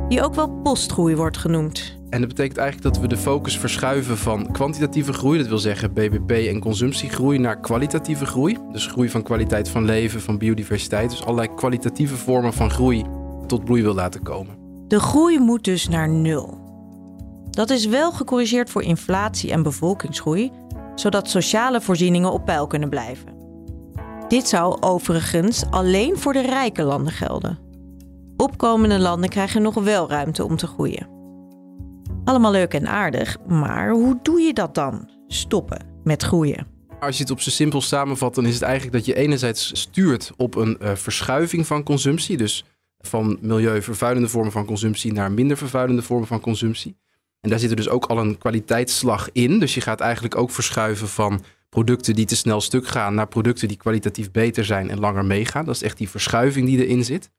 die 0.09 0.23
ook 0.23 0.35
wel 0.35 0.49
postgroei 0.49 1.17
wordt 1.17 1.37
genoemd. 1.37 1.99
En 2.11 2.21
dat 2.21 2.29
betekent 2.29 2.59
eigenlijk 2.59 2.95
dat 2.95 3.03
we 3.03 3.09
de 3.09 3.17
focus 3.17 3.59
verschuiven 3.59 4.19
van 4.19 4.53
kwantitatieve 4.53 5.13
groei, 5.13 5.39
dat 5.39 5.49
wil 5.49 5.59
zeggen 5.59 5.93
BBP 5.93 6.31
en 6.31 6.61
consumptiegroei, 6.61 7.39
naar 7.39 7.61
kwalitatieve 7.61 8.27
groei. 8.27 8.59
Dus 8.73 8.87
groei 8.87 9.09
van 9.09 9.23
kwaliteit 9.23 9.69
van 9.69 9.85
leven, 9.85 10.21
van 10.21 10.39
biodiversiteit. 10.39 11.11
Dus 11.11 11.25
allerlei 11.25 11.55
kwalitatieve 11.55 12.17
vormen 12.17 12.53
van 12.53 12.71
groei 12.71 13.05
tot 13.47 13.65
bloei 13.65 13.83
wil 13.83 13.95
laten 13.95 14.23
komen. 14.23 14.57
De 14.89 15.01
groei 15.01 15.39
moet 15.39 15.65
dus 15.65 15.89
naar 15.89 16.09
nul. 16.09 16.59
Dat 17.51 17.71
is 17.71 17.87
wel 17.87 18.13
gecorrigeerd 18.13 18.71
voor 18.71 18.83
inflatie 18.83 19.53
en 19.53 19.63
bevolkingsgroei, 19.63 20.53
zodat 21.01 21.31
sociale 21.31 21.81
voorzieningen 21.81 22.33
op 22.33 22.45
peil 22.45 22.67
kunnen 22.67 22.89
blijven. 22.89 23.39
Dit 24.29 24.49
zou 24.49 24.81
overigens 24.81 25.65
alleen 25.71 26.19
voor 26.19 26.33
de 26.33 26.43
rijke 26.43 26.83
landen 26.83 27.13
gelden. 27.13 27.59
Opkomende 28.37 28.99
landen 28.99 29.31
krijgen 29.31 29.63
nog 29.63 29.75
wel 29.75 30.09
ruimte 30.09 30.45
om 30.45 30.57
te 30.57 30.67
groeien. 30.67 31.09
Allemaal 32.25 32.51
leuk 32.51 32.75
en 32.75 32.89
aardig, 32.89 33.37
maar 33.47 33.91
hoe 33.91 34.19
doe 34.23 34.41
je 34.41 34.53
dat 34.53 34.75
dan? 34.75 35.11
Stoppen 35.27 35.87
met 36.05 36.23
groeien. 36.23 36.67
Als 37.01 37.17
je 37.17 37.23
het 37.23 37.33
op 37.33 37.41
zo 37.41 37.51
simpel 37.51 37.81
samenvat, 37.81 38.35
dan 38.35 38.47
is 38.47 38.55
het 38.55 38.63
eigenlijk 38.63 38.93
dat 38.93 39.05
je 39.05 39.15
enerzijds 39.15 39.81
stuurt 39.81 40.33
op 40.37 40.55
een 40.55 40.79
uh, 40.83 40.95
verschuiving 40.95 41.67
van 41.67 41.83
consumptie. 41.83 42.37
Dus 42.37 42.65
van 42.99 43.39
milieuvervuilende 43.41 44.29
vormen 44.29 44.53
van 44.53 44.65
consumptie 44.65 45.13
naar 45.13 45.33
minder 45.33 45.57
vervuilende 45.57 46.03
vormen 46.03 46.27
van 46.27 46.41
consumptie. 46.41 46.97
En 47.41 47.51
daar 47.51 47.59
zit 47.59 47.71
er 47.71 47.77
dus 47.77 47.89
ook 47.89 48.05
al 48.05 48.19
een 48.19 48.39
kwaliteitsslag 48.39 49.29
in. 49.33 49.59
Dus 49.59 49.75
je 49.75 49.81
gaat 49.81 50.01
eigenlijk 50.01 50.37
ook 50.37 50.51
verschuiven 50.51 51.09
van 51.09 51.45
producten 51.69 52.15
die 52.15 52.27
te 52.27 52.37
snel 52.37 52.61
stuk 52.61 52.87
gaan 52.87 53.15
naar 53.15 53.29
producten 53.29 53.69
die 53.69 53.77
kwalitatief 53.77 54.31
beter 54.31 54.65
zijn 54.65 54.91
en 54.91 55.01
langer 55.01 55.25
meegaan. 55.25 55.65
Dat 55.65 55.75
is 55.75 55.83
echt 55.83 55.99
die 55.99 56.09
verschuiving 56.09 56.67
die 56.67 56.87
erin 56.87 57.05
zit. 57.05 57.31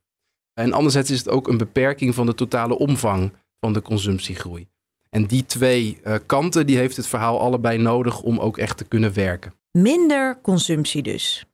En 0.54 0.74
anderzijds 0.74 1.10
is 1.10 1.18
het 1.18 1.30
ook 1.30 1.48
een 1.48 1.58
beperking 1.58 2.16
van 2.16 2.26
de 2.26 2.36
totale 2.36 2.78
omvang 2.78 3.34
van 3.60 3.74
de 3.74 3.82
consumptiegroei. 3.82 4.68
En 5.10 5.26
die 5.26 5.46
twee 5.46 6.00
uh, 6.04 6.16
kanten 6.26 6.68
die 6.68 6.78
heeft 6.78 6.98
het 6.98 7.08
verhaal 7.08 7.40
allebei 7.40 7.78
nodig 7.78 8.22
om 8.22 8.40
ook 8.40 8.58
echt 8.58 8.78
te 8.78 8.84
kunnen 8.84 9.14
werken. 9.14 9.54
Minder 9.72 10.42
consumptie 10.42 11.02
dus. 11.02 11.46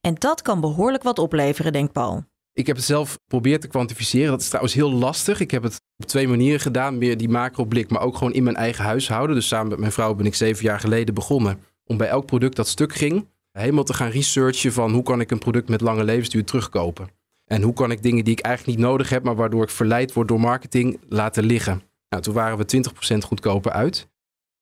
En 0.00 0.14
dat 0.14 0.42
kan 0.42 0.60
behoorlijk 0.60 1.02
wat 1.02 1.18
opleveren, 1.18 1.72
denkt 1.72 1.92
Paul. 1.92 2.24
Ik 2.54 2.66
heb 2.66 2.76
het 2.76 2.84
zelf 2.84 3.12
geprobeerd 3.12 3.60
te 3.60 3.68
kwantificeren. 3.68 4.30
Dat 4.30 4.40
is 4.40 4.46
trouwens 4.46 4.74
heel 4.74 4.92
lastig. 4.92 5.40
Ik 5.40 5.50
heb 5.50 5.62
het 5.62 5.80
op 5.96 6.06
twee 6.06 6.28
manieren 6.28 6.60
gedaan. 6.60 6.98
Meer 6.98 7.16
die 7.16 7.28
macroblik, 7.28 7.90
maar 7.90 8.00
ook 8.00 8.16
gewoon 8.16 8.32
in 8.32 8.42
mijn 8.42 8.56
eigen 8.56 8.84
huishouden. 8.84 9.36
Dus 9.36 9.48
samen 9.48 9.68
met 9.68 9.78
mijn 9.78 9.92
vrouw 9.92 10.14
ben 10.14 10.26
ik 10.26 10.34
zeven 10.34 10.64
jaar 10.64 10.80
geleden 10.80 11.14
begonnen. 11.14 11.58
Om 11.84 11.96
bij 11.96 12.08
elk 12.08 12.26
product 12.26 12.56
dat 12.56 12.68
stuk 12.68 12.94
ging, 12.94 13.28
helemaal 13.52 13.84
te 13.84 13.94
gaan 13.94 14.10
researchen 14.10 14.72
van 14.72 14.92
hoe 14.92 15.02
kan 15.02 15.20
ik 15.20 15.30
een 15.30 15.38
product 15.38 15.68
met 15.68 15.80
lange 15.80 16.04
levensduur 16.04 16.44
terugkopen. 16.44 17.08
En 17.44 17.62
hoe 17.62 17.72
kan 17.72 17.90
ik 17.90 18.02
dingen 18.02 18.24
die 18.24 18.32
ik 18.32 18.44
eigenlijk 18.44 18.78
niet 18.78 18.86
nodig 18.86 19.08
heb, 19.08 19.22
maar 19.22 19.36
waardoor 19.36 19.62
ik 19.62 19.70
verleid 19.70 20.12
word 20.12 20.28
door 20.28 20.40
marketing, 20.40 21.00
laten 21.08 21.44
liggen. 21.44 21.82
Nou, 22.08 22.22
toen 22.22 22.34
waren 22.34 22.58
we 22.58 22.82
20% 23.14 23.18
goedkoper 23.18 23.72
uit. 23.72 24.08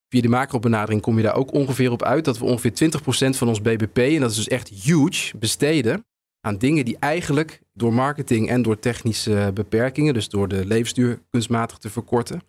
Via 0.09 0.21
de 0.21 0.29
macrobenadering 0.29 1.01
kom 1.01 1.17
je 1.17 1.23
daar 1.23 1.37
ook 1.37 1.53
ongeveer 1.53 1.91
op 1.91 2.03
uit 2.03 2.25
dat 2.25 2.39
we 2.39 2.45
ongeveer 2.45 2.73
20% 2.73 3.37
van 3.37 3.49
ons 3.49 3.61
BBP, 3.61 3.99
en 3.99 4.21
dat 4.21 4.31
is 4.31 4.37
dus 4.37 4.49
echt 4.49 4.69
huge, 4.69 5.39
besteden 5.39 6.05
aan 6.47 6.59
dingen 6.59 6.85
die 6.85 6.97
eigenlijk 6.99 7.63
door 7.73 7.93
marketing 7.93 8.49
en 8.49 8.63
door 8.63 8.79
technische 8.79 9.51
beperkingen, 9.55 10.15
dus 10.15 10.29
door 10.29 10.49
de 10.49 10.67
levensduur 10.67 11.23
kunstmatig 11.31 11.79
te 11.79 11.91
verkorten, 11.91 12.43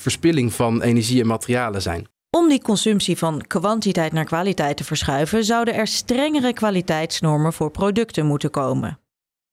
verspilling 0.00 0.52
van 0.52 0.82
energie 0.82 1.20
en 1.20 1.26
materialen 1.26 1.82
zijn. 1.82 2.06
Om 2.30 2.48
die 2.48 2.62
consumptie 2.62 3.18
van 3.18 3.46
kwantiteit 3.46 4.12
naar 4.12 4.24
kwaliteit 4.24 4.76
te 4.76 4.84
verschuiven, 4.84 5.44
zouden 5.44 5.74
er 5.74 5.86
strengere 5.86 6.52
kwaliteitsnormen 6.52 7.52
voor 7.52 7.70
producten 7.70 8.26
moeten 8.26 8.50
komen. 8.50 8.98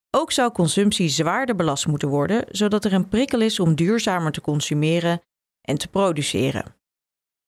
Ook 0.09 0.31
zou 0.31 0.51
consumptie 0.51 1.09
zwaarder 1.09 1.55
belast 1.55 1.87
moeten 1.87 2.09
worden, 2.09 2.45
zodat 2.49 2.85
er 2.85 2.93
een 2.93 3.07
prikkel 3.07 3.41
is 3.41 3.59
om 3.59 3.75
duurzamer 3.75 4.31
te 4.31 4.41
consumeren 4.41 5.21
en 5.61 5.77
te 5.77 5.87
produceren. 5.87 6.75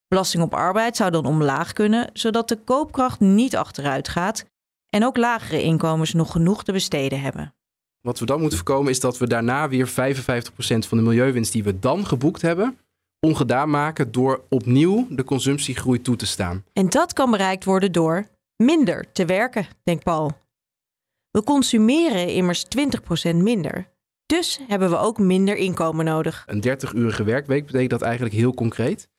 Belasting 0.07 0.43
op 0.43 0.53
arbeid 0.53 0.95
zou 0.95 1.11
dan 1.11 1.25
omlaag 1.25 1.73
kunnen, 1.73 2.09
zodat 2.13 2.47
de 2.47 2.55
koopkracht 2.55 3.19
niet 3.19 3.55
achteruit 3.55 4.07
gaat 4.07 4.45
en 4.93 5.05
ook 5.05 5.17
lagere 5.17 5.61
inkomens 5.61 6.13
nog 6.13 6.31
genoeg 6.31 6.63
te 6.63 6.71
besteden 6.71 7.21
hebben. 7.21 7.53
Wat 8.01 8.19
we 8.19 8.25
dan 8.25 8.39
moeten 8.39 8.57
voorkomen 8.57 8.91
is 8.91 8.99
dat 8.99 9.17
we 9.17 9.27
daarna 9.27 9.69
weer 9.69 9.89
55% 9.89 9.91
van 10.87 10.97
de 10.97 11.03
milieuwinst 11.03 11.51
die 11.51 11.63
we 11.63 11.79
dan 11.79 12.05
geboekt 12.05 12.41
hebben, 12.41 12.77
ongedaan 13.19 13.69
maken 13.69 14.11
door 14.11 14.43
opnieuw 14.49 15.07
de 15.09 15.23
consumptiegroei 15.23 16.01
toe 16.01 16.15
te 16.15 16.25
staan. 16.25 16.63
En 16.73 16.89
dat 16.89 17.13
kan 17.13 17.31
bereikt 17.31 17.63
worden 17.63 17.91
door 17.91 18.27
minder 18.55 19.11
te 19.11 19.25
werken, 19.25 19.67
denkt 19.83 20.03
Paul. 20.03 20.31
We 21.31 21.43
consumeren 21.43 22.27
immers 22.27 22.65
20% 23.31 23.35
minder. 23.35 23.91
Dus 24.25 24.59
hebben 24.67 24.89
we 24.89 24.97
ook 24.97 25.19
minder 25.19 25.55
inkomen 25.55 26.05
nodig. 26.05 26.43
Een 26.47 26.63
30-urige 26.67 27.23
werkweek 27.23 27.65
betekent 27.65 27.89
dat 27.89 28.01
eigenlijk 28.01 28.35
heel 28.35 28.53
concreet. 28.53 29.09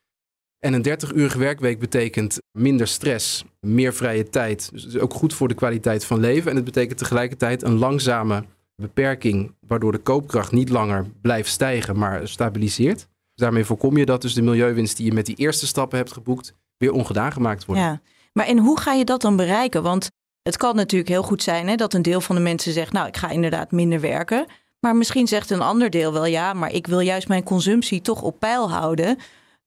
En 0.59 0.73
een 0.73 0.87
30-urige 0.87 1.37
werkweek 1.37 1.79
betekent 1.79 2.41
minder 2.51 2.87
stress, 2.87 3.43
meer 3.59 3.93
vrije 3.93 4.29
tijd. 4.29 4.69
Dus 4.71 4.97
ook 4.97 5.13
goed 5.13 5.33
voor 5.33 5.47
de 5.47 5.53
kwaliteit 5.53 6.05
van 6.05 6.19
leven. 6.19 6.49
En 6.49 6.55
het 6.55 6.65
betekent 6.65 6.97
tegelijkertijd 6.97 7.63
een 7.63 7.77
langzame 7.77 8.43
beperking, 8.75 9.55
waardoor 9.67 9.91
de 9.91 9.97
koopkracht 9.97 10.51
niet 10.51 10.69
langer 10.69 11.05
blijft 11.21 11.49
stijgen, 11.49 11.97
maar 11.97 12.27
stabiliseert. 12.27 12.97
Dus 12.97 13.07
daarmee 13.45 13.65
voorkom 13.65 13.97
je 13.97 14.05
dat 14.05 14.21
dus 14.21 14.33
de 14.33 14.41
milieuwinst 14.41 14.97
die 14.97 15.05
je 15.05 15.13
met 15.13 15.25
die 15.25 15.35
eerste 15.35 15.67
stappen 15.67 15.97
hebt 15.97 16.13
geboekt, 16.13 16.53
weer 16.77 16.91
ongedaan 16.91 17.31
gemaakt 17.31 17.65
wordt. 17.65 17.81
Ja, 17.81 18.01
maar 18.33 18.45
en 18.45 18.57
hoe 18.57 18.79
ga 18.79 18.93
je 18.93 19.05
dat 19.05 19.21
dan 19.21 19.35
bereiken? 19.35 19.83
Want 19.83 20.09
het 20.41 20.57
kan 20.57 20.75
natuurlijk 20.75 21.09
heel 21.09 21.23
goed 21.23 21.43
zijn 21.43 21.67
hè, 21.67 21.75
dat 21.75 21.93
een 21.93 22.01
deel 22.01 22.21
van 22.21 22.35
de 22.35 22.41
mensen 22.41 22.73
zegt, 22.73 22.91
nou, 22.91 23.07
ik 23.07 23.17
ga 23.17 23.29
inderdaad 23.29 23.71
minder 23.71 23.99
werken. 23.99 24.45
Maar 24.79 24.95
misschien 24.95 25.27
zegt 25.27 25.49
een 25.49 25.61
ander 25.61 25.89
deel 25.89 26.13
wel, 26.13 26.25
ja, 26.25 26.53
maar 26.53 26.71
ik 26.71 26.87
wil 26.87 26.99
juist 26.99 27.27
mijn 27.27 27.43
consumptie 27.43 28.01
toch 28.01 28.21
op 28.21 28.39
peil 28.39 28.71
houden. 28.71 29.17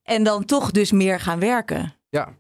En 0.09 0.23
dan 0.23 0.45
toch 0.45 0.71
dus 0.71 0.93
meer 0.93 1.21
gaan 1.21 1.39
werken. 1.39 1.95
Ja, 2.09 2.35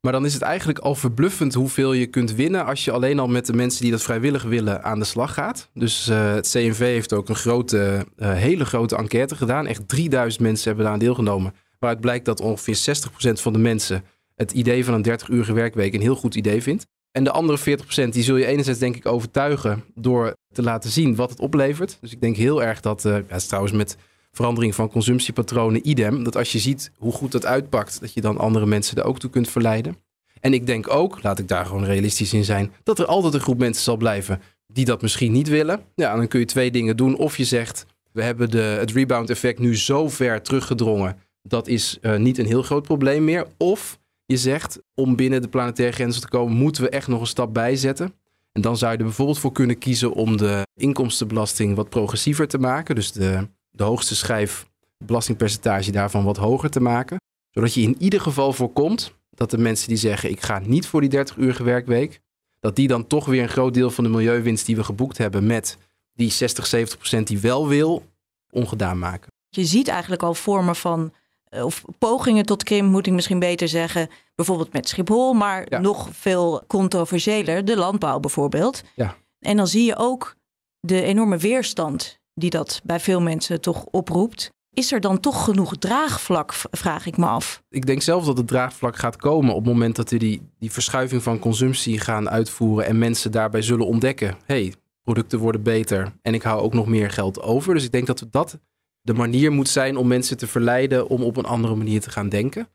maar 0.00 0.12
dan 0.12 0.24
is 0.24 0.32
het 0.32 0.42
eigenlijk 0.42 0.78
al 0.78 0.94
verbluffend 0.94 1.54
hoeveel 1.54 1.92
je 1.92 2.06
kunt 2.06 2.34
winnen 2.34 2.66
als 2.66 2.84
je 2.84 2.92
alleen 2.92 3.18
al 3.18 3.28
met 3.28 3.46
de 3.46 3.52
mensen 3.52 3.82
die 3.82 3.90
dat 3.90 4.02
vrijwillig 4.02 4.42
willen 4.42 4.84
aan 4.84 4.98
de 4.98 5.04
slag 5.04 5.34
gaat. 5.34 5.70
Dus 5.74 6.08
uh, 6.08 6.34
het 6.34 6.50
CNV 6.50 6.78
heeft 6.78 7.12
ook 7.12 7.28
een 7.28 7.34
grote, 7.36 8.06
uh, 8.16 8.32
hele 8.32 8.64
grote 8.64 8.96
enquête 8.96 9.36
gedaan. 9.36 9.66
Echt 9.66 9.88
3000 9.88 10.42
mensen 10.42 10.64
hebben 10.64 10.84
daaraan 10.84 11.00
deelgenomen. 11.00 11.54
Waaruit 11.78 12.00
blijkt 12.00 12.24
dat 12.24 12.40
ongeveer 12.40 12.98
60% 13.28 13.32
van 13.32 13.52
de 13.52 13.58
mensen 13.58 14.04
het 14.34 14.52
idee 14.52 14.84
van 14.84 14.94
een 14.94 15.20
30-urige 15.20 15.52
werkweek 15.52 15.94
een 15.94 16.00
heel 16.00 16.16
goed 16.16 16.34
idee 16.34 16.62
vindt. 16.62 16.86
En 17.10 17.24
de 17.24 17.30
andere 17.30 17.78
40% 18.06 18.08
die 18.08 18.22
zul 18.22 18.36
je 18.36 18.46
enerzijds 18.46 18.80
denk 18.80 18.96
ik 18.96 19.06
overtuigen 19.06 19.84
door 19.94 20.34
te 20.52 20.62
laten 20.62 20.90
zien 20.90 21.14
wat 21.14 21.30
het 21.30 21.40
oplevert. 21.40 21.98
Dus 22.00 22.12
ik 22.12 22.20
denk 22.20 22.36
heel 22.36 22.62
erg 22.62 22.80
dat, 22.80 23.04
uh, 23.04 23.16
ja, 23.28 23.34
is 23.34 23.46
trouwens 23.46 23.74
met 23.74 23.96
verandering 24.38 24.74
van 24.74 24.90
consumptiepatronen 24.90 25.88
idem. 25.88 26.22
Dat 26.24 26.36
als 26.36 26.52
je 26.52 26.58
ziet 26.58 26.90
hoe 26.96 27.12
goed 27.12 27.32
dat 27.32 27.46
uitpakt, 27.46 28.00
dat 28.00 28.12
je 28.12 28.20
dan 28.20 28.38
andere 28.38 28.66
mensen 28.66 28.96
er 28.96 29.04
ook 29.04 29.18
toe 29.18 29.30
kunt 29.30 29.48
verleiden. 29.48 29.96
En 30.40 30.52
ik 30.54 30.66
denk 30.66 30.90
ook, 30.90 31.22
laat 31.22 31.38
ik 31.38 31.48
daar 31.48 31.66
gewoon 31.66 31.84
realistisch 31.84 32.32
in 32.32 32.44
zijn, 32.44 32.72
dat 32.82 32.98
er 32.98 33.06
altijd 33.06 33.34
een 33.34 33.40
groep 33.40 33.58
mensen 33.58 33.82
zal 33.82 33.96
blijven 33.96 34.40
die 34.66 34.84
dat 34.84 35.02
misschien 35.02 35.32
niet 35.32 35.48
willen. 35.48 35.80
Ja, 35.94 36.16
dan 36.16 36.28
kun 36.28 36.40
je 36.40 36.46
twee 36.46 36.70
dingen 36.70 36.96
doen. 36.96 37.16
Of 37.16 37.36
je 37.36 37.44
zegt, 37.44 37.86
we 38.12 38.22
hebben 38.22 38.50
de, 38.50 38.58
het 38.58 38.92
rebound 38.92 39.30
effect 39.30 39.58
nu 39.58 39.76
zo 39.76 40.08
ver 40.08 40.42
teruggedrongen 40.42 41.16
Dat 41.42 41.68
is 41.68 41.98
uh, 42.02 42.16
niet 42.16 42.38
een 42.38 42.46
heel 42.46 42.62
groot 42.62 42.82
probleem 42.82 43.24
meer. 43.24 43.46
Of 43.56 43.98
je 44.26 44.36
zegt, 44.36 44.78
om 44.94 45.16
binnen 45.16 45.42
de 45.42 45.48
planetaire 45.48 45.94
grenzen 45.94 46.20
te 46.20 46.28
komen, 46.28 46.56
moeten 46.56 46.82
we 46.82 46.88
echt 46.88 47.08
nog 47.08 47.20
een 47.20 47.26
stap 47.26 47.54
bijzetten. 47.54 48.12
En 48.52 48.60
dan 48.62 48.76
zou 48.76 48.92
je 48.92 48.98
er 48.98 49.04
bijvoorbeeld 49.04 49.38
voor 49.38 49.52
kunnen 49.52 49.78
kiezen 49.78 50.12
om 50.12 50.36
de 50.36 50.66
inkomstenbelasting 50.74 51.76
wat 51.76 51.88
progressiever 51.88 52.48
te 52.48 52.58
maken. 52.58 52.94
Dus 52.94 53.12
de, 53.12 53.48
de 53.78 53.84
hoogste 53.84 54.16
schijf 54.16 54.66
belastingpercentage 55.04 55.90
daarvan 55.90 56.24
wat 56.24 56.36
hoger 56.36 56.70
te 56.70 56.80
maken. 56.80 57.16
Zodat 57.50 57.74
je 57.74 57.80
in 57.80 57.96
ieder 57.98 58.20
geval 58.20 58.52
voorkomt 58.52 59.12
dat 59.30 59.50
de 59.50 59.58
mensen 59.58 59.88
die 59.88 59.96
zeggen 59.96 60.30
ik 60.30 60.40
ga 60.40 60.58
niet 60.58 60.86
voor 60.86 61.00
die 61.00 61.10
30 61.10 61.36
uur 61.36 61.64
werkweek, 61.64 62.20
dat 62.60 62.76
die 62.76 62.88
dan 62.88 63.06
toch 63.06 63.26
weer 63.26 63.42
een 63.42 63.48
groot 63.48 63.74
deel 63.74 63.90
van 63.90 64.04
de 64.04 64.10
milieuwinst 64.10 64.66
die 64.66 64.76
we 64.76 64.84
geboekt 64.84 65.18
hebben 65.18 65.46
met 65.46 65.78
die 66.12 66.30
60, 66.30 66.66
70 66.66 66.98
procent 66.98 67.26
die 67.26 67.38
wel 67.38 67.68
wil, 67.68 68.04
ongedaan 68.50 68.98
maken. 68.98 69.32
Je 69.48 69.64
ziet 69.64 69.88
eigenlijk 69.88 70.22
al 70.22 70.34
vormen 70.34 70.76
van, 70.76 71.12
eh, 71.44 71.64
of 71.64 71.84
pogingen 71.98 72.46
tot 72.46 72.62
krimp 72.62 72.88
moet 72.90 73.06
ik 73.06 73.12
misschien 73.12 73.38
beter 73.38 73.68
zeggen, 73.68 74.10
bijvoorbeeld 74.34 74.72
met 74.72 74.88
Schiphol, 74.88 75.32
maar 75.32 75.80
nog 75.80 76.08
veel 76.12 76.64
controversiëler, 76.66 77.64
de 77.64 77.76
landbouw 77.76 78.20
bijvoorbeeld. 78.20 78.82
Ja. 78.94 79.16
En 79.40 79.56
dan 79.56 79.66
zie 79.66 79.84
je 79.84 79.96
ook 79.96 80.36
de 80.80 81.02
enorme 81.02 81.36
weerstand 81.36 82.17
die 82.38 82.50
dat 82.50 82.80
bij 82.84 83.00
veel 83.00 83.20
mensen 83.20 83.60
toch 83.60 83.84
oproept. 83.84 84.50
Is 84.74 84.92
er 84.92 85.00
dan 85.00 85.20
toch 85.20 85.44
genoeg 85.44 85.76
draagvlak, 85.76 86.52
vraag 86.70 87.06
ik 87.06 87.16
me 87.16 87.26
af. 87.26 87.62
Ik 87.68 87.86
denk 87.86 88.02
zelf 88.02 88.24
dat 88.24 88.36
het 88.36 88.46
draagvlak 88.46 88.96
gaat 88.96 89.16
komen 89.16 89.54
op 89.54 89.64
het 89.64 89.72
moment 89.72 89.96
dat 89.96 90.10
we 90.10 90.16
die, 90.16 90.42
die 90.58 90.72
verschuiving 90.72 91.22
van 91.22 91.38
consumptie 91.38 92.00
gaan 92.00 92.30
uitvoeren 92.30 92.86
en 92.86 92.98
mensen 92.98 93.32
daarbij 93.32 93.62
zullen 93.62 93.86
ontdekken: 93.86 94.36
hey, 94.44 94.74
producten 95.02 95.38
worden 95.38 95.62
beter 95.62 96.12
en 96.22 96.34
ik 96.34 96.42
hou 96.42 96.60
ook 96.60 96.74
nog 96.74 96.86
meer 96.86 97.10
geld 97.10 97.40
over. 97.40 97.74
Dus 97.74 97.84
ik 97.84 97.92
denk 97.92 98.06
dat 98.06 98.26
dat 98.30 98.58
de 99.00 99.14
manier 99.14 99.52
moet 99.52 99.68
zijn 99.68 99.96
om 99.96 100.06
mensen 100.06 100.36
te 100.36 100.46
verleiden 100.46 101.08
om 101.08 101.22
op 101.22 101.36
een 101.36 101.44
andere 101.44 101.74
manier 101.74 102.00
te 102.00 102.10
gaan 102.10 102.28
denken. 102.28 102.68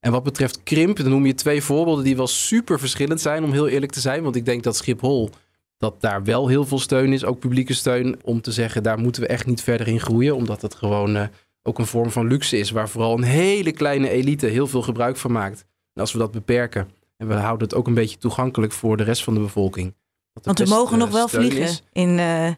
En 0.00 0.12
wat 0.12 0.22
betreft 0.22 0.62
krimp, 0.62 0.96
dan 0.96 1.08
noem 1.08 1.26
je 1.26 1.34
twee 1.34 1.62
voorbeelden 1.62 2.04
die 2.04 2.16
wel 2.16 2.26
super 2.26 2.78
verschillend 2.78 3.20
zijn, 3.20 3.44
om 3.44 3.52
heel 3.52 3.68
eerlijk 3.68 3.92
te 3.92 4.00
zijn. 4.00 4.22
Want 4.22 4.36
ik 4.36 4.44
denk 4.44 4.62
dat 4.62 4.76
Schiphol, 4.76 5.30
dat 5.80 6.00
daar 6.00 6.24
wel 6.24 6.48
heel 6.48 6.64
veel 6.64 6.78
steun 6.78 7.12
is, 7.12 7.24
ook 7.24 7.38
publieke 7.38 7.74
steun, 7.74 8.16
om 8.24 8.40
te 8.40 8.52
zeggen, 8.52 8.82
daar 8.82 8.98
moeten 8.98 9.22
we 9.22 9.28
echt 9.28 9.46
niet 9.46 9.62
verder 9.62 9.88
in 9.88 10.00
groeien. 10.00 10.36
Omdat 10.36 10.62
het 10.62 10.74
gewoon 10.74 11.16
uh, 11.16 11.24
ook 11.62 11.78
een 11.78 11.86
vorm 11.86 12.10
van 12.10 12.26
luxe 12.26 12.58
is, 12.58 12.70
waar 12.70 12.88
vooral 12.88 13.16
een 13.16 13.22
hele 13.22 13.72
kleine 13.72 14.08
elite 14.08 14.46
heel 14.46 14.66
veel 14.66 14.82
gebruik 14.82 15.16
van 15.16 15.32
maakt. 15.32 15.64
En 15.94 16.00
als 16.00 16.12
we 16.12 16.18
dat 16.18 16.30
beperken 16.30 16.90
en 17.16 17.28
we 17.28 17.34
houden 17.34 17.68
het 17.68 17.76
ook 17.76 17.86
een 17.86 17.94
beetje 17.94 18.18
toegankelijk 18.18 18.72
voor 18.72 18.96
de 18.96 19.02
rest 19.02 19.24
van 19.24 19.34
de 19.34 19.40
bevolking, 19.40 19.94
want 20.42 20.58
we 20.58 20.68
mogen 20.68 20.98
nog 20.98 21.10
wel 21.10 21.28
vliegen 21.28 21.78
in, 21.92 22.08
uh, 22.08 22.48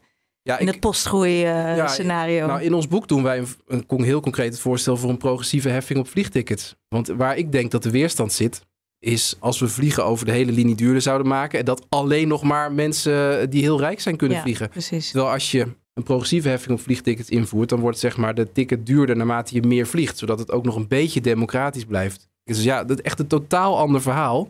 ja, 0.43 0.59
in 0.59 0.67
het 0.67 0.81
postgroei-scenario. 0.81 2.41
Uh, 2.41 2.47
nou, 2.47 2.62
in 2.62 2.75
ons 2.75 2.88
boek 2.88 3.09
doen 3.09 3.23
wij 3.23 3.38
een, 3.38 3.85
een, 3.87 4.02
heel 4.02 4.21
concreet 4.21 4.52
het 4.52 4.61
voorstel 4.61 4.97
voor 4.97 5.11
een 5.11 5.17
progressieve 5.17 5.69
heffing 5.69 5.99
op 5.99 6.09
vliegtickets. 6.09 6.75
Want 6.88 7.09
waar 7.09 7.37
ik 7.37 7.52
denk 7.52 7.71
dat 7.71 7.83
de 7.83 7.91
weerstand 7.91 8.33
zit, 8.33 8.67
is 9.03 9.37
als 9.39 9.59
we 9.59 9.69
vliegen 9.69 10.05
over 10.05 10.27
de 10.27 10.33
hele 10.33 10.53
linie 10.53 10.75
duurder 10.75 11.03
zouden 11.03 11.27
maken. 11.27 11.59
En 11.59 11.65
dat 11.65 11.87
alleen 11.89 12.29
nog 12.29 12.43
maar 12.43 12.73
mensen 12.73 13.51
die 13.51 13.63
heel 13.63 13.79
rijk 13.79 14.01
zijn 14.01 14.17
kunnen 14.17 14.37
ja, 14.37 14.43
vliegen. 14.43 14.69
Precies. 14.69 15.11
Terwijl 15.11 15.33
als 15.33 15.51
je 15.51 15.67
een 15.95 16.03
progressieve 16.03 16.49
heffing 16.49 16.79
op 16.79 16.85
vliegtickets 16.85 17.29
invoert, 17.29 17.69
dan 17.69 17.81
wordt 17.81 17.99
zeg 17.99 18.17
maar 18.17 18.35
de 18.35 18.53
ticket 18.53 18.87
duurder 18.87 19.17
naarmate 19.17 19.55
je 19.55 19.63
meer 19.63 19.87
vliegt. 19.87 20.19
Zodat 20.19 20.39
het 20.39 20.51
ook 20.51 20.65
nog 20.65 20.77
een 20.77 20.89
beetje 20.89 21.21
democratisch 21.21 21.85
blijft. 21.85 22.29
Dus 22.45 22.63
ja, 22.63 22.85
dat 22.85 22.99
is 22.99 23.05
echt 23.05 23.19
een 23.19 23.27
totaal 23.27 23.79
ander 23.79 24.03
verhaal. 24.03 24.49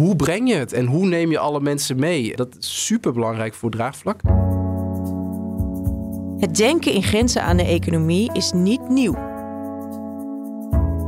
Hoe 0.00 0.16
breng 0.16 0.48
je 0.48 0.54
het 0.54 0.72
en 0.72 0.86
hoe 0.86 1.06
neem 1.06 1.30
je 1.30 1.38
alle 1.38 1.60
mensen 1.60 1.98
mee? 1.98 2.36
Dat 2.36 2.56
is 2.58 2.84
super 2.84 3.12
belangrijk 3.12 3.54
voor 3.54 3.70
draagvlak. 3.70 4.20
Het 6.38 6.56
denken 6.56 6.92
in 6.92 7.02
grenzen 7.02 7.42
aan 7.42 7.56
de 7.56 7.64
economie 7.64 8.32
is 8.32 8.52
niet 8.52 8.88
nieuw. 8.88 9.14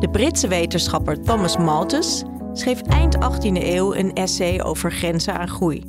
De 0.01 0.09
Britse 0.13 0.49
wetenschapper 0.49 1.21
Thomas 1.23 1.57
Malthus 1.57 2.25
schreef 2.59 2.83
eind 2.83 3.17
18e 3.17 3.63
eeuw 3.63 3.95
een 3.95 4.13
essay 4.13 4.61
over 4.61 4.93
grenzen 4.93 5.39
aan 5.39 5.49
groei. 5.49 5.83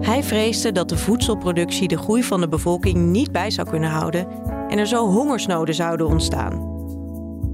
Hij 0.00 0.22
vreesde 0.22 0.72
dat 0.72 0.88
de 0.88 0.96
voedselproductie 0.96 1.88
de 1.88 1.98
groei 1.98 2.22
van 2.22 2.40
de 2.40 2.48
bevolking 2.48 2.96
niet 2.96 3.32
bij 3.32 3.50
zou 3.50 3.68
kunnen 3.68 3.90
houden 3.90 4.26
en 4.68 4.78
er 4.78 4.86
zo 4.86 5.06
hongersnoden 5.06 5.74
zouden 5.74 6.06
ontstaan. 6.06 6.70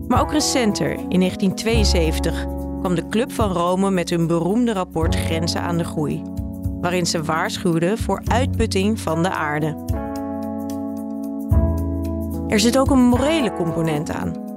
Maar 0.07 0.21
ook 0.21 0.33
recenter, 0.33 0.91
in 0.91 1.21
1972, 1.21 2.47
kwam 2.81 2.95
de 2.95 3.09
Club 3.09 3.33
van 3.33 3.53
Rome 3.53 3.91
met 3.91 4.11
hun 4.11 4.27
beroemde 4.27 4.73
rapport 4.73 5.15
Grenzen 5.15 5.61
aan 5.61 5.79
de 5.79 5.85
Groei, 5.85 6.23
waarin 6.81 7.07
ze 7.07 7.23
waarschuwden 7.23 7.99
voor 7.99 8.23
uitputting 8.25 9.01
van 9.01 9.23
de 9.23 9.31
aarde. 9.31 9.85
Er 12.49 12.61
zit 12.61 12.79
ook 12.79 12.91
een 12.91 13.05
morele 13.05 13.53
component 13.53 14.11
aan. 14.11 14.48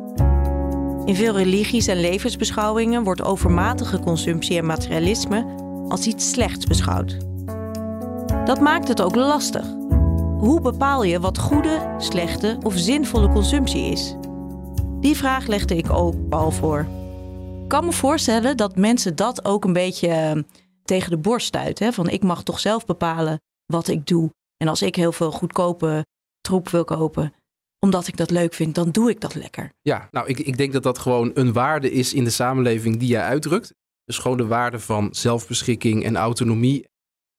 In 1.12 1.18
veel 1.18 1.38
religies 1.38 1.88
en 1.88 2.00
levensbeschouwingen 2.00 3.04
wordt 3.04 3.22
overmatige 3.22 4.00
consumptie 4.00 4.58
en 4.58 4.66
materialisme 4.66 5.46
als 5.88 6.06
iets 6.06 6.30
slechts 6.30 6.66
beschouwd. 6.66 7.18
Dat 8.46 8.60
maakt 8.60 8.88
het 8.88 9.02
ook 9.02 9.16
lastig. 9.16 9.66
Hoe 10.40 10.62
bepaal 10.62 11.04
je 11.04 11.20
wat 11.20 11.38
goede, 11.38 11.96
slechte 11.98 12.58
of 12.64 12.74
zinvolle 12.76 13.30
consumptie 13.30 13.92
is? 13.92 14.16
Die 15.00 15.18
vraag 15.18 15.48
legde 15.48 15.76
ik 15.76 15.90
ook 15.90 16.30
Paul 16.30 16.52
voor 16.52 16.88
kan 17.72 17.86
me 17.86 17.92
voorstellen 17.92 18.58
dat 18.58 18.76
mensen 18.76 19.16
dat 19.16 19.46
ook 19.46 19.66
een 19.66 19.74
beetje 19.74 20.08
ehm, 20.08 20.42
tegen 20.84 21.10
de 21.10 21.18
borst 21.18 21.48
stuiten. 21.48 21.94
Van 21.94 22.10
ik 22.10 22.24
mag 22.24 22.44
toch 22.44 22.60
zelf 22.60 22.86
bepalen 22.86 23.40
wat 23.66 23.88
ik 23.88 24.08
doe. 24.08 24.30
En 24.58 24.68
als 24.68 24.82
ik 24.82 24.96
heel 24.96 25.12
veel 25.12 25.32
goedkope 25.32 26.06
troep 26.42 26.70
wil 26.70 26.84
kopen, 26.84 27.34
omdat 27.86 28.08
ik 28.08 28.18
dat 28.18 28.32
leuk 28.32 28.54
vind, 28.54 28.76
dan 28.76 28.92
doe 28.92 29.10
ik 29.10 29.22
dat 29.22 29.36
lekker. 29.36 29.72
Ja, 29.82 30.08
nou, 30.12 30.28
ik, 30.28 30.40
ik 30.40 30.58
denk 30.58 30.74
dat 30.74 30.84
dat 30.84 30.98
gewoon 30.98 31.32
een 31.34 31.54
waarde 31.54 31.92
is 31.92 32.14
in 32.14 32.24
de 32.24 32.30
samenleving 32.30 32.98
die 32.98 33.08
jij 33.08 33.22
uitdrukt. 33.22 33.74
Dus 34.06 34.18
gewoon 34.18 34.38
de 34.38 34.46
waarde 34.46 34.80
van 34.80 35.08
zelfbeschikking 35.12 36.04
en 36.04 36.16
autonomie. 36.16 36.88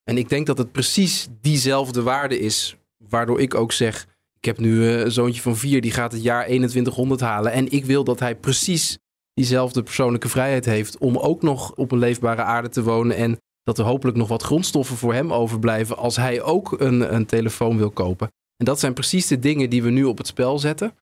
En 0.03 0.17
ik 0.17 0.29
denk 0.29 0.45
dat 0.45 0.57
het 0.57 0.71
precies 0.71 1.27
diezelfde 1.41 2.01
waarde 2.01 2.39
is, 2.39 2.75
waardoor 2.97 3.41
ik 3.41 3.55
ook 3.55 3.71
zeg: 3.71 4.07
Ik 4.39 4.45
heb 4.45 4.57
nu 4.57 4.85
een 4.87 5.11
zoontje 5.11 5.41
van 5.41 5.57
vier, 5.57 5.81
die 5.81 5.91
gaat 5.91 6.11
het 6.11 6.23
jaar 6.23 6.45
2100 6.45 7.21
halen. 7.21 7.51
En 7.51 7.71
ik 7.71 7.85
wil 7.85 8.03
dat 8.03 8.19
hij 8.19 8.35
precies 8.35 8.97
diezelfde 9.33 9.83
persoonlijke 9.83 10.29
vrijheid 10.29 10.65
heeft 10.65 10.97
om 10.97 11.17
ook 11.17 11.41
nog 11.41 11.75
op 11.75 11.91
een 11.91 11.97
leefbare 11.97 12.41
aarde 12.41 12.69
te 12.69 12.83
wonen 12.83 13.15
en 13.15 13.37
dat 13.63 13.77
er 13.77 13.85
hopelijk 13.85 14.17
nog 14.17 14.27
wat 14.27 14.43
grondstoffen 14.43 14.97
voor 14.97 15.13
hem 15.13 15.33
overblijven 15.33 15.97
als 15.97 16.15
hij 16.15 16.41
ook 16.41 16.71
een, 16.79 17.13
een 17.13 17.25
telefoon 17.25 17.77
wil 17.77 17.91
kopen. 17.91 18.31
En 18.63 18.69
dat 18.69 18.79
zijn 18.79 18.93
precies 18.93 19.27
de 19.27 19.39
dingen 19.39 19.69
die 19.69 19.83
we 19.83 19.89
nu 19.89 20.03
op 20.03 20.17
het 20.17 20.27
spel 20.27 20.59
zetten. 20.59 20.95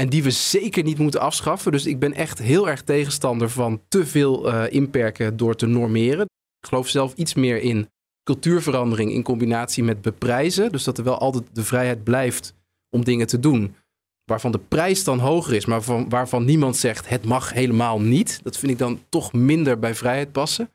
En 0.00 0.08
die 0.08 0.22
we 0.22 0.30
zeker 0.30 0.84
niet 0.84 0.98
moeten 0.98 1.20
afschaffen. 1.20 1.72
Dus 1.72 1.86
ik 1.86 1.98
ben 1.98 2.14
echt 2.14 2.38
heel 2.38 2.68
erg 2.68 2.82
tegenstander 2.82 3.50
van 3.50 3.80
te 3.88 4.06
veel 4.06 4.48
uh, 4.48 4.64
inperken 4.72 5.36
door 5.36 5.54
te 5.54 5.66
normeren. 5.66 6.24
Ik 6.60 6.68
geloof 6.68 6.88
zelf 6.88 7.14
iets 7.14 7.34
meer 7.34 7.60
in 7.60 7.88
cultuurverandering 8.22 9.12
in 9.12 9.22
combinatie 9.22 9.84
met 9.84 10.02
beprijzen. 10.02 10.72
Dus 10.72 10.84
dat 10.84 10.98
er 10.98 11.04
wel 11.04 11.18
altijd 11.18 11.44
de 11.52 11.64
vrijheid 11.64 12.04
blijft 12.04 12.54
om 12.90 13.04
dingen 13.04 13.26
te 13.26 13.40
doen 13.40 13.74
waarvan 14.24 14.52
de 14.52 14.60
prijs 14.68 15.04
dan 15.04 15.18
hoger 15.18 15.54
is, 15.54 15.66
maar 15.66 15.82
van, 15.82 16.08
waarvan 16.08 16.44
niemand 16.44 16.76
zegt 16.76 17.08
het 17.08 17.24
mag 17.24 17.52
helemaal 17.52 18.00
niet. 18.00 18.40
Dat 18.42 18.58
vind 18.58 18.72
ik 18.72 18.78
dan 18.78 19.00
toch 19.08 19.32
minder 19.32 19.78
bij 19.78 19.94
vrijheid 19.94 20.32
passen. 20.32 20.70